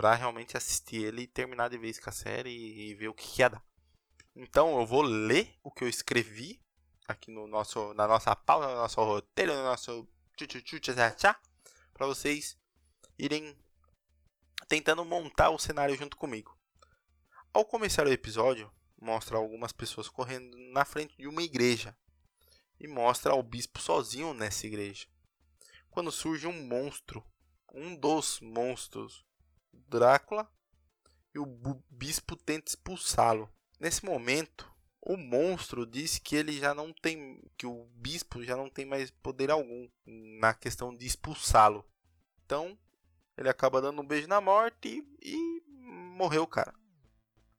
para 0.01 0.15
realmente 0.15 0.57
assistir 0.57 1.05
ele 1.05 1.23
e 1.25 1.27
terminar 1.27 1.69
de 1.69 1.77
vez 1.77 1.99
com 1.99 2.09
a 2.09 2.13
série 2.13 2.49
e 2.49 2.95
ver 2.95 3.09
o 3.09 3.13
que, 3.13 3.29
que 3.33 3.43
ia 3.43 3.51
dar. 3.51 3.63
Então 4.35 4.81
eu 4.81 4.87
vou 4.87 5.03
ler 5.03 5.55
o 5.63 5.71
que 5.71 5.85
eu 5.85 5.89
escrevi 5.91 6.59
aqui 7.07 7.31
no 7.31 7.47
nosso 7.47 7.93
na 7.93 8.09
nossa 8.09 8.35
pauta, 8.35 8.69
no 8.69 8.77
nosso 8.77 8.99
roteiro, 9.05 9.55
no 9.55 9.63
nosso 9.63 10.09
para 11.93 12.07
vocês 12.07 12.59
irem 13.19 13.55
tentando 14.67 15.05
montar 15.05 15.51
o 15.51 15.59
cenário 15.59 15.95
junto 15.95 16.17
comigo. 16.17 16.59
Ao 17.53 17.63
começar 17.63 18.07
o 18.07 18.11
episódio, 18.11 18.73
mostra 18.99 19.37
algumas 19.37 19.71
pessoas 19.71 20.09
correndo 20.09 20.57
na 20.73 20.87
frente 20.87 21.15
de 21.19 21.27
uma 21.27 21.43
igreja 21.43 21.95
e 22.81 22.89
mostra 22.89 23.35
o 23.35 23.43
bispo 23.43 23.79
sozinho 23.79 24.33
nessa 24.33 24.67
igreja. 24.67 25.07
Quando 25.91 26.11
surge 26.11 26.47
um 26.47 26.67
monstro, 26.67 27.23
um 27.75 27.95
dos 27.95 28.41
monstros, 28.41 29.29
Drácula, 29.73 30.51
e 31.35 31.39
o 31.39 31.47
bispo 31.91 32.37
tenta 32.37 32.71
expulsá-lo. 32.71 33.49
Nesse 33.79 34.05
momento, 34.05 34.71
o 35.01 35.17
monstro 35.17 35.87
diz 35.87 36.19
que 36.19 36.37
ele 36.37 36.53
já 36.59 36.75
não 36.75 36.93
tem, 36.93 37.43
que 37.57 37.67
o 37.67 37.87
bispo 37.95 38.43
já 38.43 38.57
não 38.57 38.69
tem 38.69 38.85
mais 38.85 39.11
poder 39.11 39.51
algum 39.51 39.89
na 40.05 40.53
questão 40.53 40.95
de 40.95 41.07
expulsá-lo. 41.07 41.85
Então, 42.45 42.79
ele 43.37 43.49
acaba 43.49 43.81
dando 43.81 44.03
um 44.03 44.07
beijo 44.07 44.29
na 44.29 44.41
morte 44.41 44.89
e, 44.89 45.05
e 45.23 45.63
morreu 45.71 46.43
o 46.43 46.47
cara. 46.47 46.75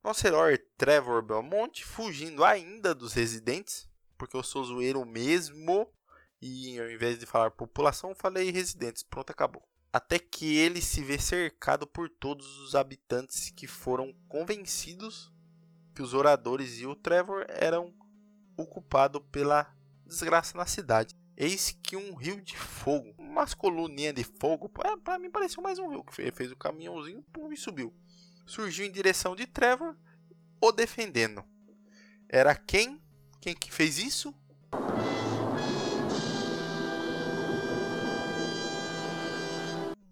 Nosso 0.03 0.25
herói 0.25 0.57
Trevor 0.77 1.21
Belmont 1.21 1.83
fugindo 1.85 2.43
ainda 2.43 2.93
dos 2.93 3.13
residentes, 3.13 3.87
porque 4.17 4.35
eu 4.35 4.43
sou 4.43 4.63
zoeiro 4.63 5.05
mesmo, 5.05 5.91
e 6.41 6.79
ao 6.79 6.89
invés 6.89 7.19
de 7.19 7.25
falar 7.25 7.51
população, 7.51 8.15
falei 8.15 8.51
residentes. 8.51 9.03
Pronto, 9.03 9.29
acabou. 9.29 9.67
Até 9.93 10.17
que 10.17 10.57
ele 10.57 10.81
se 10.81 11.03
vê 11.03 11.19
cercado 11.19 11.85
por 11.85 12.09
todos 12.09 12.59
os 12.59 12.75
habitantes 12.75 13.49
que 13.49 13.67
foram 13.67 14.13
convencidos 14.29 15.31
que 15.93 16.01
os 16.01 16.13
oradores 16.13 16.79
e 16.79 16.85
o 16.85 16.95
Trevor 16.95 17.45
eram 17.49 17.93
o 18.55 18.65
culpado 18.65 19.19
pela 19.19 19.73
desgraça 20.05 20.57
na 20.57 20.65
cidade. 20.65 21.15
Eis 21.35 21.77
que 21.83 21.95
um 21.95 22.15
rio 22.15 22.41
de 22.41 22.57
fogo, 22.57 23.13
umas 23.17 23.53
coluninhas 23.53 24.13
de 24.13 24.23
fogo, 24.23 24.69
para 24.69 25.19
mim 25.19 25.29
pareceu 25.29 25.61
mais 25.61 25.79
um 25.79 25.89
rio, 25.89 26.03
que 26.03 26.13
fez, 26.13 26.31
fez 26.33 26.51
o 26.51 26.55
caminhãozinho 26.55 27.23
pum, 27.33 27.51
e 27.51 27.57
subiu. 27.57 27.93
Surgiu 28.45 28.85
em 28.85 28.91
direção 28.91 29.35
de 29.35 29.47
Trevor, 29.47 29.95
o 30.61 30.71
defendendo. 30.71 31.43
Era 32.29 32.55
quem? 32.55 33.01
Quem 33.39 33.55
que 33.55 33.71
fez 33.71 33.97
isso? 33.97 34.33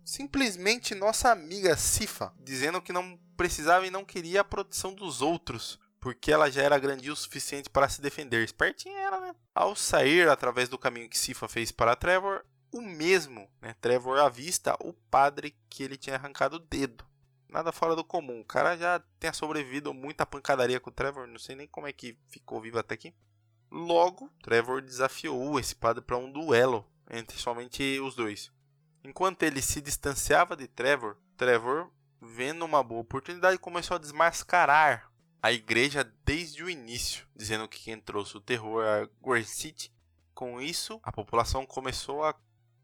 Simplesmente 0.10 0.96
nossa 0.96 1.30
amiga 1.30 1.78
Sifa, 1.78 2.34
dizendo 2.40 2.82
que 2.82 2.92
não 2.92 3.16
precisava 3.38 3.86
e 3.86 3.92
não 3.92 4.04
queria 4.04 4.42
a 4.42 4.44
proteção 4.44 4.92
dos 4.92 5.22
outros, 5.22 5.80
porque 6.00 6.32
ela 6.32 6.50
já 6.50 6.64
era 6.64 6.80
grande 6.80 7.12
o 7.12 7.16
suficiente 7.16 7.70
para 7.70 7.88
se 7.88 8.02
defender. 8.02 8.44
Espertinha 8.44 8.98
era, 8.98 9.20
né? 9.22 9.36
Ao 9.54 9.76
sair 9.76 10.28
através 10.28 10.68
do 10.68 10.80
caminho 10.80 11.08
que 11.08 11.18
Sifa 11.18 11.48
fez 11.48 11.72
para 11.72 11.96
Trevor, 11.96 12.44
o 12.72 12.82
mesmo, 12.82 13.48
né? 13.62 13.76
Trevor 13.80 14.18
avista 14.18 14.76
o 14.80 14.94
padre 15.12 15.56
que 15.70 15.84
ele 15.84 15.96
tinha 15.96 16.16
arrancado 16.16 16.56
o 16.56 16.60
dedo. 16.60 17.06
Nada 17.48 17.72
fora 17.72 17.96
do 17.96 18.04
comum. 18.04 18.42
O 18.42 18.46
cara 18.46 18.76
já 18.76 19.00
tinha 19.20 19.32
sobrevivido 19.32 19.94
muita 19.94 20.26
pancadaria 20.26 20.80
com 20.80 20.90
o 20.90 20.94
Trevor, 20.94 21.28
não 21.28 21.38
sei 21.38 21.56
nem 21.56 21.68
como 21.68 21.86
é 21.86 21.94
que 21.94 22.18
ficou 22.30 22.60
vivo 22.60 22.80
até 22.80 22.96
aqui. 22.96 23.14
Logo, 23.70 24.28
Trevor 24.42 24.82
desafiou 24.82 25.60
esse 25.60 25.76
padre 25.76 26.04
para 26.04 26.18
um 26.18 26.32
duelo 26.32 26.84
entre 27.12 27.38
somente 27.38 28.00
os 28.00 28.16
dois. 28.16 28.52
Enquanto 29.04 29.44
ele 29.44 29.62
se 29.62 29.82
distanciava 29.82 30.56
de 30.56 30.68
Trevor, 30.68 31.18
Trevor, 31.38 31.90
vendo 32.22 32.66
uma 32.66 32.84
boa 32.84 33.02
oportunidade, 33.02 33.58
começou 33.58 33.96
a 33.96 34.00
desmascarar 34.00 35.10
a 35.42 35.52
igreja 35.52 36.04
desde 36.26 36.64
o 36.64 36.70
início, 36.70 37.26
dizendo 37.36 37.68
que 37.68 37.80
quem 37.80 38.00
trouxe 38.00 38.36
o 38.36 38.42
terror 38.42 38.84
a 38.84 39.06
Gore 39.22 39.46
City. 39.46 39.92
Com 40.34 40.62
isso, 40.62 41.00
a 41.04 41.12
população 41.12 41.66
começou 41.66 42.24
a 42.24 42.36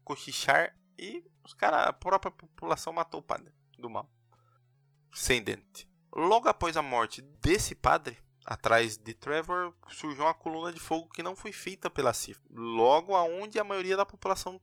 cochichar 0.04 0.74
e 0.98 1.24
os 1.44 1.52
cara, 1.52 1.84
a 1.84 1.92
própria 1.92 2.30
população 2.30 2.92
matou 2.92 3.20
o 3.20 3.22
padre 3.22 3.52
do 3.78 3.90
mal. 3.90 4.10
Sem 5.12 5.42
dente. 5.42 5.88
Logo 6.14 6.48
após 6.48 6.76
a 6.76 6.82
morte 6.82 7.20
desse 7.20 7.74
padre, 7.74 8.18
atrás 8.44 8.96
de 8.96 9.12
Trevor, 9.12 9.74
surgiu 9.88 10.24
uma 10.24 10.34
coluna 10.34 10.72
de 10.72 10.80
fogo 10.80 11.10
que 11.10 11.22
não 11.22 11.36
foi 11.36 11.52
feita 11.52 11.90
pela 11.90 12.14
CIF. 12.14 12.40
Logo 12.50 13.14
aonde 13.14 13.58
a 13.58 13.64
maioria 13.64 13.96
da 13.96 14.06
população 14.06 14.60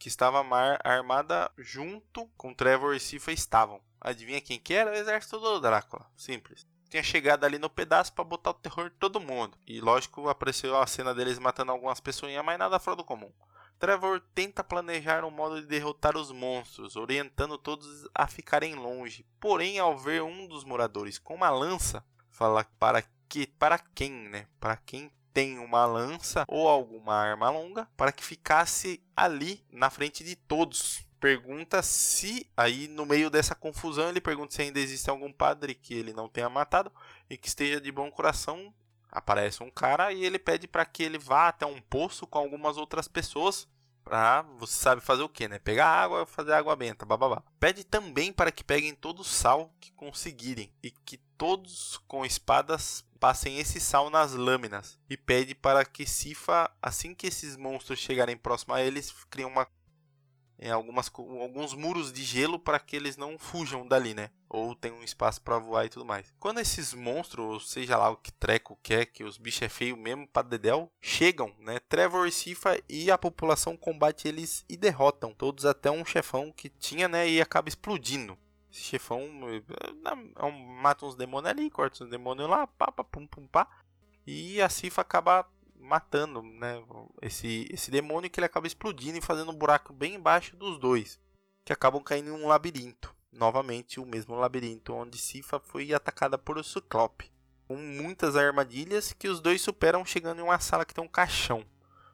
que 0.00 0.08
estava 0.08 0.44
armada 0.82 1.48
junto 1.58 2.26
com 2.36 2.52
Trevor 2.52 2.96
e 2.96 3.00
Cifa 3.00 3.30
estavam. 3.30 3.80
Adivinha 4.00 4.40
quem 4.40 4.58
que 4.58 4.74
era? 4.74 4.90
O 4.90 4.94
exército 4.94 5.38
do 5.38 5.60
Drácula. 5.60 6.10
Simples 6.16 6.66
tinha 6.90 7.02
chegado 7.04 7.44
ali 7.44 7.56
no 7.56 7.70
pedaço 7.70 8.12
para 8.12 8.24
botar 8.24 8.50
o 8.50 8.54
terror 8.54 8.88
em 8.88 8.98
todo 8.98 9.20
mundo. 9.20 9.56
E 9.64 9.80
lógico, 9.80 10.28
apareceu 10.28 10.76
a 10.76 10.86
cena 10.86 11.14
deles 11.14 11.38
matando 11.38 11.70
algumas 11.70 12.00
pessoas, 12.00 12.32
mas 12.44 12.58
nada 12.58 12.80
fora 12.80 12.96
do 12.96 13.04
comum. 13.04 13.32
Trevor 13.78 14.20
tenta 14.34 14.64
planejar 14.64 15.24
um 15.24 15.30
modo 15.30 15.60
de 15.60 15.66
derrotar 15.66 16.16
os 16.16 16.32
monstros, 16.32 16.96
orientando 16.96 17.56
todos 17.56 18.08
a 18.14 18.26
ficarem 18.26 18.74
longe. 18.74 19.24
Porém, 19.40 19.78
ao 19.78 19.96
ver 19.96 20.22
um 20.22 20.46
dos 20.46 20.64
moradores 20.64 21.16
com 21.18 21.36
uma 21.36 21.48
lança, 21.48 22.04
fala 22.28 22.64
para 22.78 23.02
que 23.28 23.46
para 23.46 23.78
quem, 23.78 24.10
né? 24.10 24.48
Para 24.58 24.76
quem 24.76 25.10
tem 25.32 25.58
uma 25.58 25.84
lança 25.86 26.44
ou 26.48 26.68
alguma 26.68 27.14
arma 27.14 27.50
longa, 27.50 27.88
para 27.96 28.12
que 28.12 28.24
ficasse 28.24 29.02
ali 29.16 29.64
na 29.70 29.90
frente 29.90 30.24
de 30.24 30.36
todos 30.36 31.08
pergunta 31.20 31.82
se, 31.82 32.50
aí 32.56 32.88
no 32.88 33.04
meio 33.04 33.28
dessa 33.28 33.54
confusão, 33.54 34.08
ele 34.08 34.20
pergunta 34.20 34.54
se 34.54 34.62
ainda 34.62 34.80
existe 34.80 35.10
algum 35.10 35.30
padre 35.30 35.74
que 35.74 35.94
ele 35.94 36.12
não 36.12 36.28
tenha 36.28 36.48
matado 36.48 36.90
e 37.28 37.36
que 37.36 37.46
esteja 37.46 37.80
de 37.80 37.92
bom 37.92 38.10
coração. 38.10 38.74
Aparece 39.12 39.62
um 39.62 39.70
cara 39.70 40.12
e 40.12 40.24
ele 40.24 40.38
pede 40.38 40.66
para 40.66 40.86
que 40.86 41.02
ele 41.02 41.18
vá 41.18 41.48
até 41.48 41.66
um 41.66 41.80
poço 41.80 42.26
com 42.26 42.38
algumas 42.38 42.76
outras 42.76 43.06
pessoas. 43.06 43.68
Pra, 44.02 44.42
você 44.58 44.74
sabe 44.74 45.02
fazer 45.02 45.22
o 45.22 45.28
que, 45.28 45.46
né? 45.46 45.58
Pegar 45.58 45.86
água, 45.86 46.24
fazer 46.24 46.52
água 46.52 46.74
benta, 46.74 47.04
bababá. 47.04 47.42
Pede 47.58 47.84
também 47.84 48.32
para 48.32 48.50
que 48.50 48.64
peguem 48.64 48.94
todo 48.94 49.20
o 49.20 49.24
sal 49.24 49.70
que 49.78 49.92
conseguirem 49.92 50.72
e 50.82 50.90
que 50.90 51.18
todos 51.36 52.00
com 52.08 52.24
espadas 52.24 53.04
passem 53.20 53.58
esse 53.58 53.78
sal 53.78 54.08
nas 54.10 54.32
lâminas. 54.32 54.98
E 55.08 55.16
pede 55.16 55.54
para 55.54 55.84
que 55.84 56.06
Sifa, 56.06 56.70
assim 56.82 57.14
que 57.14 57.26
esses 57.26 57.56
monstros 57.56 57.98
chegarem 57.98 58.36
próximo 58.36 58.74
a 58.74 58.82
eles, 58.82 59.14
criem 59.30 59.46
uma 59.46 59.68
em 60.62 60.70
algumas, 60.70 61.10
alguns 61.14 61.72
muros 61.72 62.12
de 62.12 62.22
gelo 62.22 62.58
para 62.58 62.78
que 62.78 62.94
eles 62.94 63.16
não 63.16 63.38
fujam 63.38 63.86
dali, 63.86 64.12
né? 64.12 64.30
Ou 64.46 64.74
tem 64.74 64.92
um 64.92 65.02
espaço 65.02 65.40
para 65.40 65.58
voar 65.58 65.86
e 65.86 65.88
tudo 65.88 66.04
mais. 66.04 66.30
Quando 66.38 66.60
esses 66.60 66.92
monstros, 66.92 67.46
ou 67.46 67.60
seja 67.60 67.96
lá 67.96 68.10
o 68.10 68.16
que 68.16 68.30
treco 68.30 68.78
quer, 68.82 69.06
que 69.06 69.24
os 69.24 69.38
bichos 69.38 69.62
é 69.62 69.68
feio 69.70 69.96
mesmo 69.96 70.28
para 70.28 70.46
dedéu, 70.46 70.92
chegam, 71.00 71.54
né? 71.60 71.78
Trevor 71.88 72.28
e 72.28 72.32
Sifa 72.32 72.78
e 72.88 73.10
a 73.10 73.16
população 73.16 73.74
combate 73.74 74.28
eles 74.28 74.62
e 74.68 74.76
derrotam 74.76 75.32
todos 75.32 75.64
até 75.64 75.90
um 75.90 76.04
chefão 76.04 76.52
que 76.52 76.68
tinha, 76.68 77.08
né? 77.08 77.26
E 77.26 77.40
acaba 77.40 77.70
explodindo. 77.70 78.36
Esse 78.72 78.82
chefão 78.82 79.20
é, 79.48 79.56
é, 79.56 80.50
mata 80.80 81.04
uns 81.04 81.16
demônios 81.16 81.50
ali, 81.50 81.70
corta 81.70 82.04
uns 82.04 82.10
demônios 82.10 82.48
lá, 82.48 82.66
pá, 82.66 82.92
pá, 82.92 83.02
pum, 83.02 83.26
pum, 83.26 83.46
pá. 83.46 83.68
E 84.26 84.60
a 84.62 84.68
Sifa 84.68 85.00
acaba 85.00 85.46
matando, 85.76 86.42
né, 86.42 86.82
esse, 87.22 87.66
esse 87.70 87.90
demônio 87.90 88.30
que 88.30 88.38
ele 88.38 88.46
acaba 88.46 88.66
explodindo 88.66 89.18
e 89.18 89.22
fazendo 89.22 89.50
um 89.50 89.56
buraco 89.56 89.92
bem 89.92 90.14
embaixo 90.14 90.56
dos 90.56 90.78
dois, 90.78 91.18
que 91.64 91.72
acabam 91.72 92.02
caindo 92.02 92.28
em 92.28 92.32
um 92.32 92.46
labirinto. 92.46 93.14
Novamente 93.32 93.98
o 93.98 94.06
mesmo 94.06 94.34
labirinto 94.34 94.92
onde 94.92 95.18
Sifa 95.18 95.58
foi 95.58 95.92
atacada 95.92 96.36
por 96.36 96.58
o 96.58 96.64
Ciclope. 96.64 97.32
Com 97.66 97.76
muitas 97.76 98.36
armadilhas 98.36 99.12
que 99.12 99.28
os 99.28 99.40
dois 99.40 99.62
superam 99.62 100.04
chegando 100.04 100.40
em 100.40 100.44
uma 100.44 100.58
sala 100.58 100.84
que 100.84 100.92
tem 100.92 101.02
um 101.02 101.08
caixão, 101.08 101.64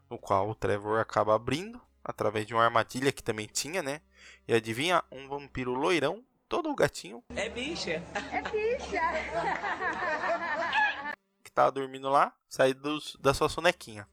no 0.08 0.18
qual 0.18 0.48
o 0.48 0.54
Trevor 0.54 1.00
acaba 1.00 1.34
abrindo 1.34 1.80
através 2.04 2.46
de 2.46 2.54
uma 2.54 2.64
armadilha 2.64 3.10
que 3.10 3.22
também 3.22 3.46
tinha, 3.46 3.82
né? 3.82 4.00
E 4.46 4.54
adivinha, 4.54 5.02
um 5.10 5.26
vampiro 5.26 5.74
loirão, 5.74 6.24
todo 6.48 6.74
gatinho. 6.74 7.22
É 7.30 7.48
bicha. 7.48 8.02
É 8.32 8.42
bicha. 8.42 9.00
que 11.42 11.50
tava 11.52 11.72
dormindo 11.72 12.08
lá, 12.08 12.34
sair 12.48 12.74
dos, 12.74 13.16
da 13.20 13.32
sua 13.32 13.48
sonequinha. 13.48 14.08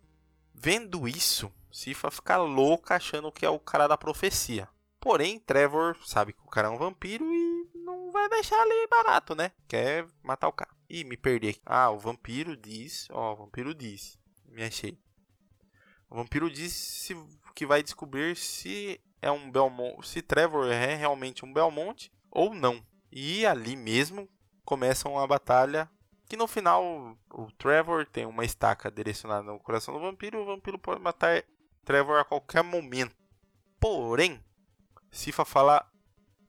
Vendo 0.54 1.08
isso, 1.08 1.52
Sifa 1.72 2.12
fica 2.12 2.38
louca 2.38 2.96
achando 2.96 3.32
que 3.32 3.46
é 3.46 3.50
o 3.50 3.60
cara 3.60 3.88
da 3.88 3.98
profecia. 3.98 4.69
Porém, 5.00 5.39
Trevor 5.39 5.98
sabe 6.06 6.32
que 6.32 6.41
o 6.41 6.50
cara 6.50 6.69
é 6.69 6.72
um 6.72 6.78
vampiro 6.78 7.26
e 7.34 7.69
não 7.76 8.12
vai 8.12 8.30
deixar 8.30 8.62
ali 8.62 8.88
barato, 8.88 9.36
né? 9.36 9.52
Quer 9.67 10.08
matar 10.22 10.48
o 10.48 10.54
cara. 10.54 10.72
Ih, 10.89 11.04
me 11.04 11.17
perdi 11.17 11.50
aqui. 11.50 11.62
Ah, 11.65 11.89
o 11.89 11.98
vampiro 11.98 12.56
diz. 12.56 13.08
Ó, 13.12 13.34
o 13.34 13.36
vampiro 13.36 13.74
diz. 13.74 14.17
Me 14.48 14.63
achei. 14.63 14.98
O 16.10 16.15
vampiro 16.15 16.50
disse 16.50 17.17
que 17.56 17.65
vai 17.65 17.84
descobrir 17.84 18.38
se 18.38 19.02
é 19.22 19.32
um 19.32 19.52
Belmont, 19.52 20.08
se 20.08 20.22
Trevor 20.22 20.72
é 20.72 20.96
realmente 20.96 21.43
um 21.43 21.52
Belmont 21.52 22.12
ou 22.34 22.54
não. 22.54 22.84
E 23.12 23.46
ali 23.46 23.76
mesmo 23.76 24.28
começa 24.65 25.08
uma 25.08 25.26
batalha 25.28 25.89
que 26.28 26.36
no 26.36 26.48
final 26.48 27.15
o 27.32 27.52
Trevor 27.52 28.08
tem 28.08 28.26
uma 28.26 28.43
estaca 28.43 28.89
direcionada 28.89 29.43
no 29.43 29.60
coração 29.60 29.93
do 29.93 30.00
vampiro 30.00 30.39
e 30.39 30.41
o 30.41 30.46
vampiro 30.46 30.80
pode 30.80 31.00
matar 31.00 31.43
Trevor 31.86 32.19
a 32.19 32.26
qualquer 32.26 32.63
momento. 32.63 33.15
Porém, 33.80 34.43
Sifa 35.12 35.46
fala 35.46 35.86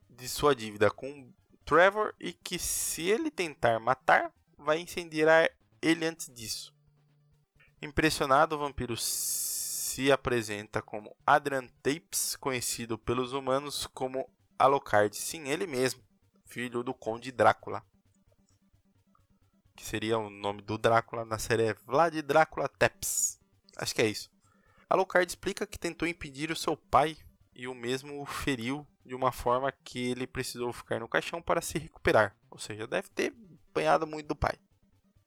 de 0.09 0.29
sua 0.29 0.55
dívida 0.55 0.91
com 0.91 1.31
Trevor 1.65 2.15
e 2.19 2.33
que 2.33 2.59
se 2.59 3.03
ele 3.03 3.31
tentar 3.31 3.79
matar, 3.79 4.33
vai 4.57 4.79
incendiar 4.79 5.51
ele 5.83 6.07
antes 6.07 6.33
disso. 6.33 6.75
Impressionado, 7.83 8.55
o 8.55 8.59
vampiro 8.59 8.97
se 8.97 10.11
apresenta 10.11 10.81
como 10.81 11.15
Adrian 11.27 11.67
Tapes, 11.83 12.37
conhecido 12.37 12.97
pelos 12.97 13.33
humanos 13.33 13.87
como 13.89 14.27
Alucard. 14.59 15.17
Sim, 15.17 15.49
ele 15.49 15.67
mesmo, 15.67 16.03
filho 16.45 16.83
do 16.83 16.95
Conde 16.95 17.31
Drácula. 17.33 17.83
Que 19.77 19.85
seria 19.85 20.19
o 20.19 20.31
nome 20.31 20.63
do 20.63 20.79
Drácula 20.79 21.25
na 21.25 21.39
série 21.39 21.75
Vlad 21.87 22.15
Drácula 22.23 22.69
Tepes. 22.69 23.41
Acho 23.77 23.95
que 23.95 24.03
é 24.03 24.07
isso. 24.07 24.31
Alucard 24.89 25.29
explica 25.29 25.67
que 25.67 25.79
tentou 25.79 26.07
impedir 26.07 26.51
o 26.51 26.57
seu 26.57 26.77
pai 26.77 27.17
e 27.55 27.67
o 27.67 27.75
mesmo 27.75 28.21
o 28.21 28.27
feriu 28.27 28.87
de 29.05 29.15
uma 29.15 29.33
forma 29.33 29.73
que 29.73 30.11
ele 30.11 30.27
precisou 30.27 30.73
ficar 30.73 31.01
no 31.01 31.09
caixão 31.09 31.43
para 31.43 31.61
se 31.61 31.79
recuperar. 31.79 32.37
Ou 32.51 32.59
seja, 32.59 32.87
deve 32.87 33.09
ter 33.11 33.35
apanhado 33.71 34.07
muito 34.07 34.29
do 34.29 34.37
pai 34.37 34.59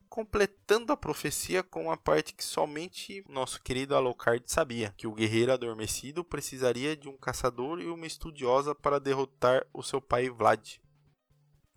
completando 0.10 0.92
a 0.92 0.98
profecia 0.98 1.62
com 1.64 1.92
a 1.92 1.98
parte 1.98 2.34
que 2.34 2.44
somente 2.44 3.24
nosso 3.30 3.62
querido 3.62 3.96
Alucard 3.96 4.44
sabia, 4.48 4.94
que 4.98 5.08
o 5.08 5.14
guerreiro 5.14 5.54
adormecido 5.54 6.24
precisaria 6.24 6.96
de 6.96 7.08
um 7.08 7.18
caçador 7.18 7.80
e 7.80 7.88
uma 7.88 8.06
estudiosa 8.06 8.74
para 8.74 9.00
derrotar 9.00 9.66
o 9.74 9.84
seu 9.84 10.02
pai 10.02 10.30
Vlad. 10.30 10.80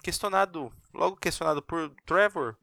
Questionado, 0.02 0.72
logo 0.94 1.16
questionado 1.16 1.62
por 1.62 1.94
Trevor, 2.06 2.56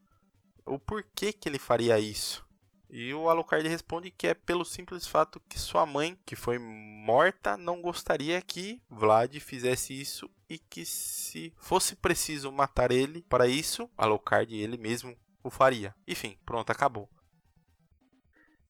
o 0.66 0.78
porquê 0.78 1.32
que 1.32 1.48
ele 1.48 1.58
faria 1.58 1.98
isso. 1.98 2.46
E 2.90 3.12
o 3.12 3.28
Alucard 3.28 3.68
responde 3.68 4.10
que 4.10 4.26
é 4.26 4.34
pelo 4.34 4.64
simples 4.64 5.06
fato 5.06 5.40
que 5.48 5.58
sua 5.58 5.84
mãe, 5.84 6.18
que 6.24 6.34
foi 6.34 6.58
morta, 6.58 7.56
não 7.56 7.82
gostaria 7.82 8.40
que 8.40 8.82
Vlad 8.88 9.38
fizesse 9.40 9.92
isso 9.92 10.28
e 10.48 10.58
que 10.58 10.86
se 10.86 11.52
fosse 11.58 11.94
preciso 11.94 12.50
matar 12.50 12.90
ele 12.90 13.22
para 13.28 13.46
isso, 13.46 13.90
Alucard 13.96 14.54
ele 14.56 14.78
mesmo 14.78 15.14
o 15.42 15.50
faria. 15.50 15.94
Enfim, 16.06 16.38
pronto, 16.44 16.70
acabou. 16.70 17.08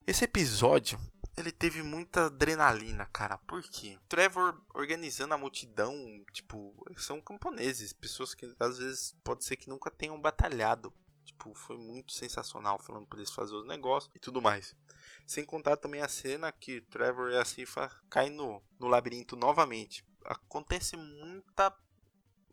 Esse 0.06 0.24
episódio, 0.24 0.98
ele 1.36 1.52
teve 1.52 1.82
muita 1.82 2.26
adrenalina, 2.26 3.06
cara. 3.06 3.38
Por 3.38 3.62
quê? 3.62 3.98
Trevor 4.08 4.60
organizando 4.74 5.34
a 5.34 5.38
multidão, 5.38 5.94
tipo, 6.32 6.74
são 6.96 7.20
camponeses, 7.20 7.92
pessoas 7.92 8.34
que 8.34 8.46
às 8.58 8.78
vezes 8.78 9.16
pode 9.22 9.44
ser 9.44 9.56
que 9.56 9.68
nunca 9.68 9.90
tenham 9.90 10.20
batalhado. 10.20 10.92
Tipo, 11.24 11.54
foi 11.54 11.76
muito 11.76 12.12
sensacional 12.12 12.78
falando 12.78 13.06
para 13.06 13.18
eles 13.18 13.30
fazer 13.30 13.54
os 13.54 13.66
negócios 13.66 14.10
e 14.14 14.18
tudo 14.18 14.40
mais. 14.40 14.74
Sem 15.26 15.44
contar 15.44 15.76
também 15.76 16.00
a 16.00 16.08
cena 16.08 16.50
que 16.50 16.80
Trevor 16.80 17.30
e 17.30 17.36
a 17.36 17.44
Cifa 17.44 17.90
caem 18.08 18.30
no, 18.30 18.62
no 18.80 18.88
labirinto 18.88 19.36
novamente. 19.36 20.04
Acontece 20.24 20.96
muita 20.96 21.76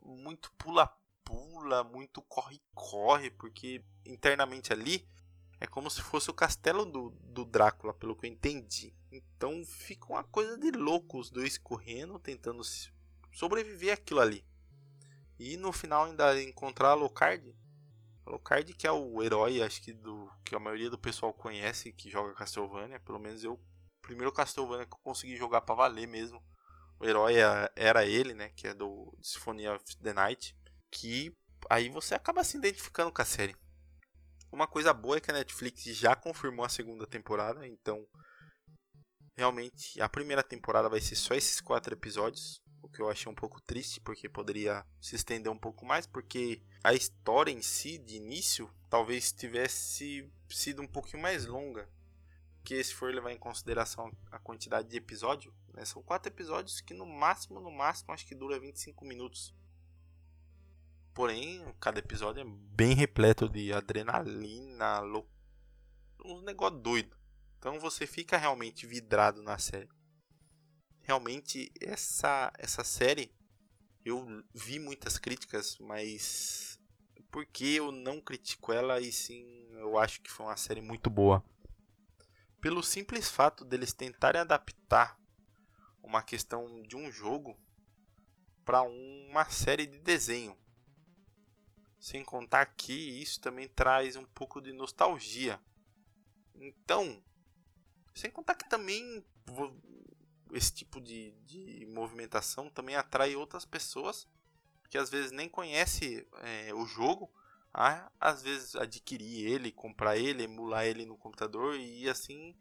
muito 0.04 0.51
pula 0.58 0.93
pula, 1.25 1.83
muito 1.83 2.21
corre-corre, 2.21 3.31
porque 3.31 3.83
internamente 4.05 4.71
ali 4.71 5.05
é 5.59 5.65
como 5.65 5.89
se 5.89 6.01
fosse 6.01 6.29
o 6.29 6.33
castelo 6.33 6.85
do, 6.85 7.09
do 7.21 7.43
Drácula, 7.43 7.93
pelo 7.93 8.15
que 8.15 8.27
eu 8.27 8.31
entendi. 8.31 8.93
Então 9.11 9.65
fica 9.65 10.05
uma 10.07 10.23
coisa 10.23 10.57
de 10.57 10.71
louco 10.71 11.19
os 11.19 11.31
dois 11.31 11.57
correndo, 11.57 12.19
tentando 12.19 12.61
sobreviver 13.33 13.93
aquilo 13.93 14.19
ali. 14.19 14.45
E 15.39 15.57
no 15.57 15.73
final 15.73 16.05
ainda 16.05 16.41
encontrar 16.41 16.89
a 16.89 16.93
Locard. 16.93 17.55
Locard 18.25 18.73
que 18.73 18.88
é 18.88 18.91
o 18.91 19.21
herói, 19.21 19.61
acho 19.61 19.81
que 19.81 19.93
do 19.93 20.29
que 20.43 20.55
a 20.55 20.59
maioria 20.59 20.89
do 20.89 20.97
pessoal 20.97 21.33
conhece 21.33 21.91
que 21.91 22.09
joga 22.09 22.33
Castlevania, 22.33 22.99
pelo 22.99 23.19
menos 23.19 23.43
eu, 23.43 23.59
primeiro 24.01 24.31
Castlevania 24.31 24.85
que 24.85 24.93
eu 24.93 24.99
consegui 24.99 25.35
jogar 25.35 25.61
para 25.61 25.75
valer 25.75 26.07
mesmo. 26.07 26.43
O 26.99 27.05
herói 27.05 27.35
é, 27.35 27.71
era 27.75 28.05
ele, 28.05 28.33
né, 28.33 28.49
que 28.49 28.67
é 28.67 28.73
do 28.73 29.15
Symphony 29.21 29.67
of 29.67 29.83
the 29.97 30.13
Night 30.13 30.55
que 30.95 31.34
aí 31.69 31.89
você 31.89 32.15
acaba 32.15 32.43
se 32.43 32.58
identificando 32.58 33.12
com 33.12 33.21
a 33.21 33.25
série. 33.25 33.55
Uma 34.49 34.65
coisa 34.65 34.93
boa 34.93 35.17
é 35.17 35.19
que 35.19 35.29
a 35.29 35.34
Netflix 35.34 35.84
já 35.84 36.15
confirmou 36.15 36.65
a 36.65 36.69
segunda 36.69 37.05
temporada, 37.05 37.67
então 37.67 38.08
realmente 39.36 40.01
a 40.01 40.08
primeira 40.08 40.41
temporada 40.41 40.88
vai 40.88 41.01
ser 41.01 41.17
só 41.17 41.34
esses 41.34 41.60
quatro 41.60 41.93
episódios, 41.93 42.62
o 42.81 42.88
que 42.88 43.01
eu 43.01 43.10
achei 43.10 43.29
um 43.29 43.36
pouco 43.36 43.60
triste 43.62 43.99
porque 43.99 44.29
poderia 44.29 44.86
se 45.01 45.17
estender 45.17 45.51
um 45.51 45.58
pouco 45.58 45.86
mais, 45.86 46.08
porque 46.08 46.62
a 46.81 46.93
história 46.93 47.51
em 47.51 47.62
si 47.62 47.97
de 47.97 48.15
início 48.15 48.73
talvez 48.89 49.34
tivesse 49.34 50.31
sido 50.49 50.81
um 50.81 50.88
pouquinho 50.88 51.21
mais 51.21 51.45
longa, 51.45 51.89
que 52.63 52.81
se 52.81 52.93
for 52.93 53.13
levar 53.13 53.34
em 53.34 53.38
consideração 53.38 54.10
a 54.31 54.39
quantidade 54.39 54.88
de 54.88 54.95
episódio, 54.95 55.53
né? 55.73 55.84
são 55.84 56.01
quatro 56.01 56.31
episódios 56.31 56.79
que 56.79 56.93
no 56.93 57.05
máximo, 57.05 57.60
no 57.60 57.69
máximo 57.69 58.13
acho 58.13 58.25
que 58.25 58.34
dura 58.34 58.58
25 58.58 59.03
minutos. 59.03 59.53
Porém, 61.15 61.63
cada 61.80 61.99
episódio 61.99 62.41
é 62.41 62.45
bem 62.45 62.93
repleto 62.93 63.47
de 63.47 63.71
adrenalina, 63.71 64.99
lou... 64.99 65.25
uns 66.25 66.43
negócio 66.43 66.77
doido. 66.77 67.15
Então 67.58 67.79
você 67.79 68.06
fica 68.06 68.37
realmente 68.37 68.85
vidrado 68.85 69.42
na 69.42 69.58
série. 69.58 69.87
Realmente 71.00 71.71
essa 71.79 72.52
essa 72.58 72.83
série 72.83 73.33
eu 74.04 74.27
vi 74.54 74.77
muitas 74.77 75.17
críticas, 75.17 75.77
mas 75.79 76.77
porque 77.31 77.63
eu 77.63 77.94
não 77.94 78.19
critico 78.19 78.73
ela 78.73 79.00
e 79.00 79.10
sim 79.10 79.69
eu 79.71 79.98
acho 79.98 80.21
que 80.21 80.29
foi 80.29 80.46
uma 80.46 80.58
série 80.58 80.81
muito 80.81 81.10
boa. 81.10 81.42
Pelo 82.60 82.83
simples 82.83 83.29
fato 83.29 83.63
deles 83.63 83.94
tentarem 83.94 84.42
adaptar 84.42 85.17
uma 86.04 86.21
questão 86.21 86.83
de 86.83 86.98
um 86.98 87.10
jogo 87.10 87.58
para 88.65 88.81
uma 88.81 89.50
série 89.50 89.85
de 89.85 90.00
desenho. 90.00 90.58
Sem 92.06 92.23
contar 92.23 92.67
que 92.67 92.93
isso 92.93 93.41
também 93.41 93.67
traz 93.67 94.15
um 94.15 94.25
pouco 94.25 94.62
de 94.62 94.71
nostalgia. 94.71 95.60
Então, 96.53 97.19
sem 98.13 98.29
contar 98.29 98.53
que 98.53 98.69
também 98.69 99.25
esse 100.53 100.71
tipo 100.71 101.01
de, 101.01 101.31
de 101.47 101.83
movimentação 101.87 102.69
também 102.69 102.95
atrai 102.95 103.35
outras 103.35 103.65
pessoas 103.65 104.27
que 104.87 104.99
às 104.99 105.10
vezes 105.10 105.31
nem 105.31 105.49
conhece 105.49 106.27
é, 106.43 106.71
o 106.75 106.85
jogo, 106.85 107.27
a 107.73 108.12
às 108.19 108.43
vezes 108.43 108.75
adquirir 108.75 109.47
ele, 109.47 109.71
comprar 109.71 110.15
ele, 110.15 110.43
emular 110.43 110.85
ele 110.85 111.08
no 111.08 111.17
computador 111.17 111.75
e 111.75 112.08
assim 112.08 112.56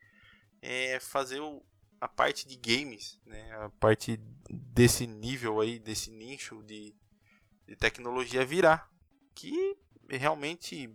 é, 0.62 0.98
fazer 1.00 1.40
o, 1.40 1.62
a 2.00 2.08
parte 2.08 2.48
de 2.48 2.56
games, 2.56 3.20
né, 3.26 3.52
a 3.56 3.68
parte 3.68 4.16
desse 4.48 5.06
nível 5.06 5.60
aí, 5.60 5.78
desse 5.78 6.10
nicho 6.10 6.62
de, 6.62 6.96
de 7.66 7.76
tecnologia 7.76 8.42
virar 8.46 8.93
que 9.34 9.76
realmente 10.08 10.94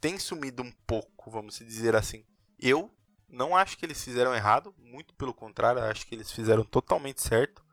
tem 0.00 0.18
sumido 0.18 0.62
um 0.62 0.72
pouco, 0.86 1.30
vamos 1.30 1.58
dizer 1.58 1.94
assim. 1.94 2.24
Eu 2.58 2.90
não 3.28 3.56
acho 3.56 3.78
que 3.78 3.84
eles 3.86 4.02
fizeram 4.02 4.34
errado, 4.34 4.74
muito 4.78 5.14
pelo 5.14 5.34
contrário, 5.34 5.82
acho 5.82 6.06
que 6.06 6.14
eles 6.14 6.30
fizeram 6.30 6.64
totalmente 6.64 7.22
certo. 7.22 7.64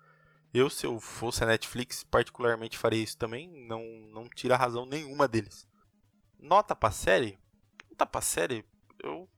Eu, 0.53 0.69
se 0.69 0.85
eu 0.85 0.99
fosse 0.99 1.43
a 1.43 1.47
Netflix, 1.47 2.03
particularmente 2.03 2.77
faria 2.77 3.03
isso 3.03 3.17
também, 3.17 3.47
não, 3.67 3.83
não 4.11 4.27
tira 4.27 4.57
razão 4.57 4.85
nenhuma 4.85 5.27
deles. 5.27 5.67
Nota 6.39 6.75
pra 6.75 6.91
série? 6.91 7.37
nota 7.99 8.05
pra 8.05 8.21
série, 8.21 8.65
eu. 9.03 9.29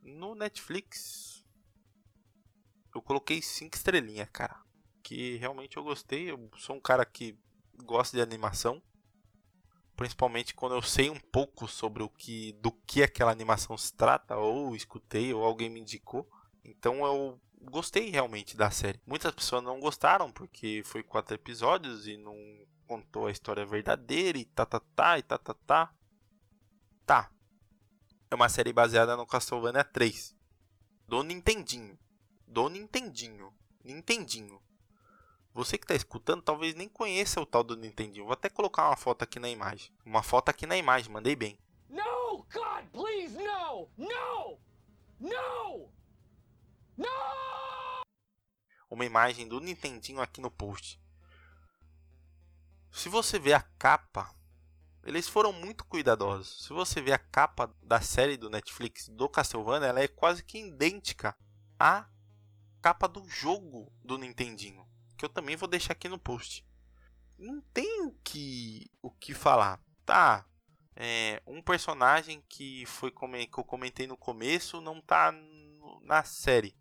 No 0.00 0.34
Netflix. 0.34 1.44
Eu 2.94 3.02
coloquei 3.02 3.42
5 3.42 3.76
estrelinhas, 3.76 4.28
cara. 4.32 4.60
Que 5.02 5.36
realmente 5.36 5.76
eu 5.76 5.82
gostei. 5.82 6.30
Eu 6.30 6.50
sou 6.56 6.76
um 6.76 6.80
cara 6.80 7.04
que 7.04 7.36
gosta 7.84 8.16
de 8.16 8.22
animação. 8.22 8.82
Principalmente 9.96 10.54
quando 10.54 10.74
eu 10.74 10.82
sei 10.82 11.10
um 11.10 11.20
pouco 11.20 11.68
sobre 11.68 12.02
o 12.02 12.08
que. 12.08 12.52
do 12.54 12.72
que 12.72 13.02
aquela 13.02 13.30
animação 13.30 13.76
se 13.76 13.92
trata, 13.92 14.36
ou 14.36 14.74
escutei, 14.74 15.32
ou 15.32 15.44
alguém 15.44 15.68
me 15.68 15.80
indicou. 15.80 16.28
Então 16.64 17.04
eu 17.04 17.40
gostei 17.70 18.10
realmente 18.10 18.56
da 18.56 18.70
série. 18.70 19.00
Muitas 19.06 19.32
pessoas 19.34 19.62
não 19.62 19.80
gostaram 19.80 20.32
porque 20.32 20.82
foi 20.84 21.02
quatro 21.02 21.34
episódios 21.34 22.06
e 22.06 22.16
não 22.16 22.36
contou 22.86 23.26
a 23.26 23.30
história 23.30 23.64
verdadeira 23.64 24.38
e 24.38 24.44
tá 24.44 24.66
tá 24.66 24.80
tá 24.80 25.18
e 25.18 25.22
tá 25.22 25.38
tá 25.38 25.54
tá. 25.54 25.94
Tá. 27.06 27.30
É 28.30 28.34
uma 28.34 28.48
série 28.48 28.72
baseada 28.72 29.16
no 29.16 29.26
Castlevania 29.26 29.84
3. 29.84 30.34
Do 31.06 31.22
Nintendinho. 31.22 31.98
Do 32.46 32.68
Nintendinho. 32.68 33.52
Nintendinho. 33.84 34.60
Você 35.54 35.76
que 35.76 35.84
está 35.84 35.94
escutando 35.94 36.42
talvez 36.42 36.74
nem 36.74 36.88
conheça 36.88 37.40
o 37.40 37.46
tal 37.46 37.62
do 37.62 37.76
Nintendinho. 37.76 38.24
Vou 38.24 38.32
até 38.32 38.48
colocar 38.48 38.88
uma 38.88 38.96
foto 38.96 39.22
aqui 39.22 39.38
na 39.38 39.50
imagem. 39.50 39.92
Uma 40.04 40.22
foto 40.22 40.48
aqui 40.48 40.66
na 40.66 40.76
imagem, 40.76 41.12
mandei 41.12 41.36
bem. 41.36 41.58
No, 41.88 42.46
God, 42.52 42.86
please, 42.90 43.36
no! 43.36 43.88
No! 43.98 44.58
No! 45.20 45.92
No! 46.96 48.02
Uma 48.90 49.04
imagem 49.04 49.46
do 49.46 49.60
Nintendinho 49.60 50.20
aqui 50.20 50.40
no 50.40 50.50
post. 50.50 50.98
Se 52.90 53.08
você 53.08 53.38
ver 53.38 53.54
a 53.54 53.60
capa, 53.78 54.34
eles 55.04 55.28
foram 55.28 55.52
muito 55.52 55.84
cuidadosos. 55.84 56.64
Se 56.64 56.72
você 56.72 57.00
ver 57.00 57.12
a 57.12 57.18
capa 57.18 57.74
da 57.82 58.00
série 58.00 58.36
do 58.36 58.48
Netflix 58.48 59.08
do 59.08 59.28
Castlevania, 59.28 59.88
ela 59.88 60.00
é 60.00 60.08
quase 60.08 60.44
que 60.44 60.58
idêntica 60.58 61.36
à 61.78 62.06
capa 62.80 63.08
do 63.08 63.26
jogo 63.28 63.92
do 64.04 64.18
Nintendinho, 64.18 64.86
que 65.22 65.26
eu 65.26 65.28
também 65.28 65.54
vou 65.54 65.68
deixar 65.68 65.92
aqui 65.92 66.08
no 66.08 66.18
post. 66.18 66.66
Não 67.38 67.60
tem 67.72 68.02
o 68.06 68.12
que, 68.24 68.90
o 69.00 69.08
que 69.08 69.32
falar. 69.32 69.80
Tá, 70.04 70.44
é, 70.96 71.40
um 71.46 71.62
personagem 71.62 72.42
que 72.48 72.84
foi 72.86 73.12
que 73.12 73.58
eu 73.58 73.64
comentei 73.64 74.08
no 74.08 74.16
começo 74.16 74.80
não 74.80 75.00
tá 75.00 75.32
na 76.02 76.24
série. 76.24 76.76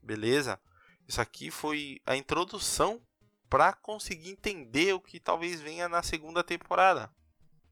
Beleza? 0.00 0.60
Isso 1.08 1.20
aqui 1.20 1.50
foi 1.50 2.00
a 2.06 2.14
introdução 2.14 3.04
para 3.48 3.72
conseguir 3.72 4.30
entender 4.30 4.94
o 4.94 5.00
que 5.00 5.18
talvez 5.18 5.60
venha 5.60 5.88
na 5.88 6.04
segunda 6.04 6.44
temporada. 6.44 7.12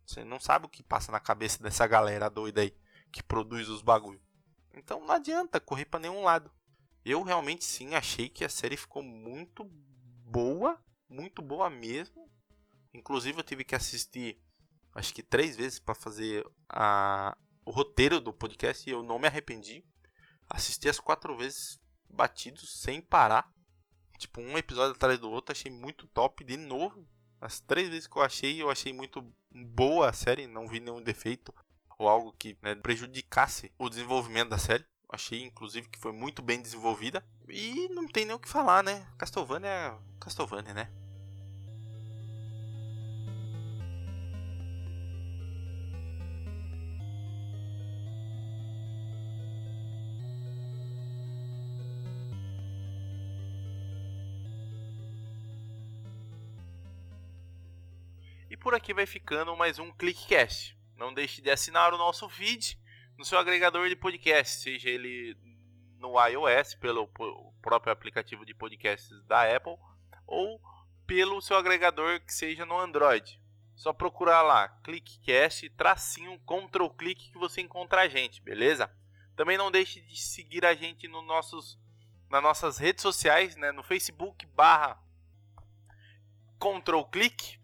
Você 0.05 0.24
não 0.24 0.41
sabe 0.41 0.66
o 0.66 0.68
que 0.68 0.83
passa 0.83 1.12
na 1.12 1.20
cabeça 1.20 1.62
dessa 1.62 1.87
galera 1.87 2.29
doida 2.29 2.62
aí 2.62 2.76
que 3.12 3.22
produz 3.22 3.68
os 3.68 3.81
bagulho. 3.81 4.20
Então 4.74 4.99
não 5.07 5.14
adianta 5.14 5.61
correr 5.61 5.85
para 5.85 6.01
nenhum 6.01 6.24
lado. 6.24 6.51
Eu 7.09 7.23
realmente 7.23 7.65
sim 7.65 7.95
achei 7.95 8.29
que 8.29 8.45
a 8.45 8.51
série 8.51 8.77
ficou 8.77 9.03
muito 9.03 9.65
boa, 10.27 10.79
muito 11.09 11.41
boa 11.41 11.71
mesmo. 11.71 12.31
Inclusive 12.93 13.39
eu 13.39 13.43
tive 13.43 13.65
que 13.65 13.75
assistir 13.75 14.39
acho 14.95 15.15
que 15.15 15.23
três 15.23 15.57
vezes 15.57 15.79
para 15.79 15.95
fazer 15.95 16.47
a, 16.69 17.35
o 17.65 17.71
roteiro 17.71 18.21
do 18.21 18.31
podcast 18.31 18.87
e 18.87 18.93
eu 18.93 19.03
não 19.03 19.19
me 19.19 19.27
arrependi. 19.27 19.83
Assisti 20.51 20.87
as 20.87 21.01
quatro 21.01 21.35
vezes 21.35 21.81
batidos 22.11 22.79
sem 22.79 23.01
parar. 23.01 23.51
Tipo, 24.19 24.43
um 24.43 24.59
episódio 24.59 24.95
atrás 24.95 25.19
do 25.19 25.31
outro, 25.31 25.53
achei 25.53 25.71
muito 25.71 26.07
top 26.09 26.45
de 26.45 26.59
novo. 26.59 27.09
As 27.41 27.59
três 27.59 27.89
vezes 27.89 28.07
que 28.07 28.19
eu 28.19 28.23
achei, 28.23 28.61
eu 28.61 28.69
achei 28.69 28.93
muito 28.93 29.23
boa 29.51 30.11
a 30.11 30.13
série, 30.13 30.47
não 30.47 30.69
vi 30.69 30.79
nenhum 30.79 31.01
defeito 31.01 31.55
ou 31.99 32.07
algo 32.07 32.33
que 32.33 32.59
né, 32.61 32.75
prejudicasse 32.75 33.73
o 33.79 33.89
desenvolvimento 33.89 34.51
da 34.51 34.59
série. 34.59 34.85
Achei, 35.09 35.43
inclusive, 35.43 35.89
que 35.89 35.99
foi 35.99 36.13
muito 36.13 36.43
bem 36.43 36.61
desenvolvida. 36.61 37.25
E 37.49 37.89
não 37.89 38.07
tem 38.07 38.27
nem 38.27 38.37
o 38.37 38.39
que 38.39 38.49
falar, 38.49 38.83
né? 38.83 39.07
Castlevania 39.17 39.69
é 39.69 39.95
Castlevania, 40.21 40.75
né? 40.75 40.91
por 58.69 58.75
aqui 58.75 58.93
vai 58.93 59.07
ficando 59.07 59.57
mais 59.57 59.79
um 59.79 59.91
ClickCast. 59.91 60.77
Não 60.97 61.15
deixe 61.15 61.41
de 61.41 61.51
assinar 61.51 61.95
o 61.95 61.97
nosso 61.97 62.29
feed 62.29 62.79
no 63.19 63.25
seu 63.25 63.37
agregador 63.37 63.89
de 63.89 63.97
podcast, 63.97 64.62
seja 64.62 64.89
ele 64.89 65.37
no 65.99 66.14
iOS, 66.25 66.75
pelo 66.77 67.09
próprio 67.61 67.93
aplicativo 67.93 68.47
de 68.47 68.55
podcasts 68.55 69.21
da 69.25 69.57
Apple, 69.57 69.77
ou 70.25 70.61
pelo 71.05 71.43
seu 71.43 71.57
agregador 71.57 72.21
que 72.21 72.33
seja 72.33 72.64
no 72.64 72.79
Android. 72.79 73.41
Só 73.75 73.93
procurar 73.93 74.43
lá, 74.43 74.69
ClickCast, 74.85 75.69
tracinho, 75.71 76.39
Ctrl 76.41 76.89
Click 76.91 77.33
que 77.33 77.39
você 77.39 77.61
encontra 77.61 78.03
a 78.03 78.09
gente, 78.09 78.41
beleza? 78.41 78.89
Também 79.35 79.59
não 79.59 79.71
deixe 79.71 80.01
de 80.01 80.16
seguir 80.16 80.64
a 80.64 80.75
gente 80.75 81.09
no 81.09 81.21
nossos, 81.21 81.77
nas 82.31 82.43
nossas 82.43 82.79
redes 82.79 83.03
sociais, 83.03 83.57
né? 83.57 83.73
no 83.73 83.83
Facebook 83.83 84.47
barra 84.47 85.03
Ctrl 86.61 87.03
Click 87.11 87.59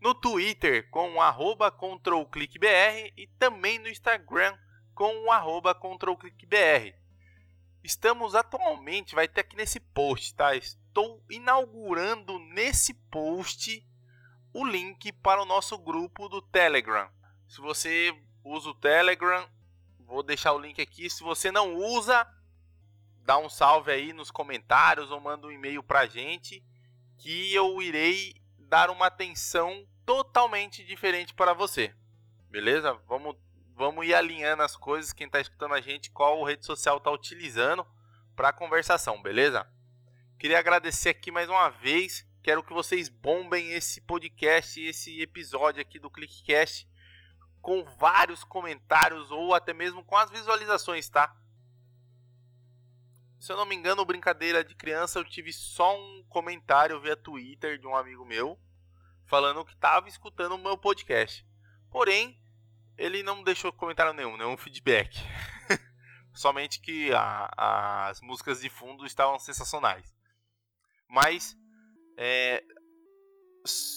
no 0.00 0.14
Twitter 0.14 0.88
com 0.90 1.20
arroba 1.20 1.70
ControlClickBR 1.70 3.12
e 3.16 3.26
também 3.38 3.78
no 3.78 3.88
Instagram 3.88 4.56
com 5.00 5.24
o 5.24 5.32
arroba 5.32 5.74
ControlClickBR. 5.74 6.94
Estamos 7.82 8.34
atualmente, 8.34 9.14
vai 9.14 9.26
ter 9.26 9.40
aqui 9.40 9.56
nesse 9.56 9.80
post, 9.80 10.34
tá? 10.34 10.54
Estou 10.54 11.24
inaugurando 11.30 12.38
nesse 12.38 12.92
post 13.10 13.82
o 14.52 14.62
link 14.62 15.10
para 15.10 15.40
o 15.40 15.46
nosso 15.46 15.78
grupo 15.78 16.28
do 16.28 16.42
Telegram. 16.42 17.10
Se 17.48 17.62
você 17.62 18.14
usa 18.44 18.68
o 18.68 18.74
Telegram, 18.74 19.48
vou 20.00 20.22
deixar 20.22 20.52
o 20.52 20.58
link 20.58 20.82
aqui. 20.82 21.08
Se 21.08 21.22
você 21.22 21.50
não 21.50 21.76
usa, 21.76 22.26
dá 23.24 23.38
um 23.38 23.48
salve 23.48 23.90
aí 23.90 24.12
nos 24.12 24.30
comentários 24.30 25.10
ou 25.10 25.18
manda 25.18 25.46
um 25.46 25.50
e-mail 25.50 25.82
pra 25.82 26.04
gente 26.04 26.62
que 27.16 27.54
eu 27.54 27.80
irei 27.80 28.34
dar 28.58 28.90
uma 28.90 29.06
atenção 29.06 29.88
totalmente 30.04 30.84
diferente 30.84 31.32
para 31.32 31.54
você. 31.54 31.94
Beleza? 32.50 32.92
Vamos, 33.08 33.34
vamos 33.80 34.06
ir 34.06 34.14
alinhando 34.14 34.62
as 34.62 34.76
coisas. 34.76 35.10
Quem 35.10 35.26
está 35.26 35.40
escutando 35.40 35.72
a 35.72 35.80
gente, 35.80 36.10
qual 36.10 36.44
rede 36.44 36.66
social 36.66 36.98
está 36.98 37.10
utilizando 37.10 37.86
para 38.36 38.52
conversação, 38.52 39.22
beleza? 39.22 39.66
Queria 40.38 40.58
agradecer 40.58 41.08
aqui 41.08 41.30
mais 41.30 41.48
uma 41.48 41.70
vez. 41.70 42.28
Quero 42.42 42.62
que 42.62 42.74
vocês 42.74 43.08
bombem 43.08 43.72
esse 43.72 44.02
podcast, 44.02 44.78
esse 44.78 45.22
episódio 45.22 45.80
aqui 45.80 45.98
do 45.98 46.10
ClickCast 46.10 46.86
com 47.62 47.82
vários 47.98 48.44
comentários 48.44 49.30
ou 49.30 49.54
até 49.54 49.72
mesmo 49.72 50.04
com 50.04 50.16
as 50.16 50.30
visualizações, 50.30 51.08
tá? 51.08 51.34
Se 53.38 53.50
eu 53.50 53.56
não 53.56 53.64
me 53.64 53.74
engano, 53.74 54.04
brincadeira 54.04 54.62
de 54.62 54.74
criança, 54.74 55.18
eu 55.18 55.24
tive 55.24 55.54
só 55.54 55.98
um 55.98 56.22
comentário 56.28 57.00
via 57.00 57.16
Twitter 57.16 57.78
de 57.78 57.86
um 57.86 57.96
amigo 57.96 58.26
meu 58.26 58.58
falando 59.24 59.64
que 59.64 59.72
estava 59.72 60.06
escutando 60.06 60.54
o 60.54 60.58
meu 60.58 60.76
podcast. 60.76 61.46
Porém, 61.90 62.38
ele 63.00 63.22
não 63.22 63.42
deixou 63.42 63.72
comentário 63.72 64.12
nenhum, 64.12 64.36
nenhum 64.36 64.58
feedback. 64.58 65.16
Somente 66.34 66.80
que 66.80 67.10
a, 67.14 68.08
as 68.08 68.20
músicas 68.20 68.60
de 68.60 68.68
fundo 68.68 69.06
estavam 69.06 69.38
sensacionais. 69.38 70.14
Mas, 71.08 71.56
é, 72.18 72.62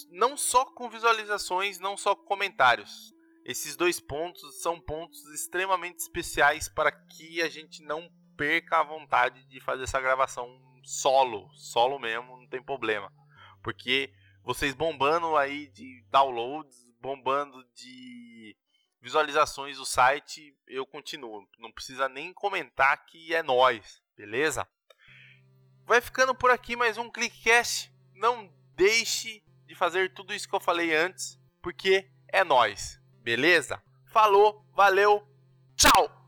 não 0.09 0.37
só 0.37 0.65
com 0.65 0.89
visualizações, 0.89 1.79
não 1.79 1.97
só 1.97 2.15
com 2.15 2.23
comentários. 2.23 3.13
Esses 3.45 3.75
dois 3.75 3.99
pontos 3.99 4.61
são 4.61 4.79
pontos 4.79 5.21
extremamente 5.33 5.99
especiais 5.99 6.69
para 6.69 6.89
que 6.89 7.41
a 7.41 7.49
gente 7.49 7.83
não 7.83 8.09
perca 8.37 8.79
a 8.79 8.83
vontade 8.83 9.45
de 9.47 9.59
fazer 9.59 9.83
essa 9.83 9.99
gravação 9.99 10.47
solo, 10.81 11.49
solo 11.55 11.99
mesmo, 11.99 12.37
não 12.37 12.47
tem 12.47 12.63
problema. 12.63 13.11
Porque 13.61 14.13
vocês 14.43 14.73
bombando 14.73 15.35
aí 15.35 15.67
de 15.67 16.05
downloads, 16.09 16.87
bombando 17.01 17.63
de 17.75 18.55
visualizações 19.03 19.75
do 19.75 19.85
site, 19.85 20.55
eu 20.65 20.85
continuo. 20.85 21.45
Não 21.59 21.69
precisa 21.69 22.07
nem 22.07 22.31
comentar 22.31 23.05
que 23.05 23.35
é 23.35 23.43
nós, 23.43 24.01
beleza? 24.15 24.65
Vai 25.85 25.99
ficando 25.99 26.33
por 26.33 26.49
aqui 26.49 26.77
mais 26.77 26.97
um 26.97 27.11
ClickCast. 27.11 27.93
Não 28.15 28.49
deixe 28.77 29.43
de 29.65 29.75
fazer 29.75 30.13
tudo 30.13 30.33
isso 30.33 30.47
que 30.47 30.55
eu 30.55 30.59
falei 30.61 30.95
antes, 30.95 31.37
porque 31.61 32.09
é 32.29 32.45
nós, 32.45 32.97
beleza? 33.21 33.83
Falou, 34.05 34.65
valeu, 34.73 35.27
tchau! 35.75 36.22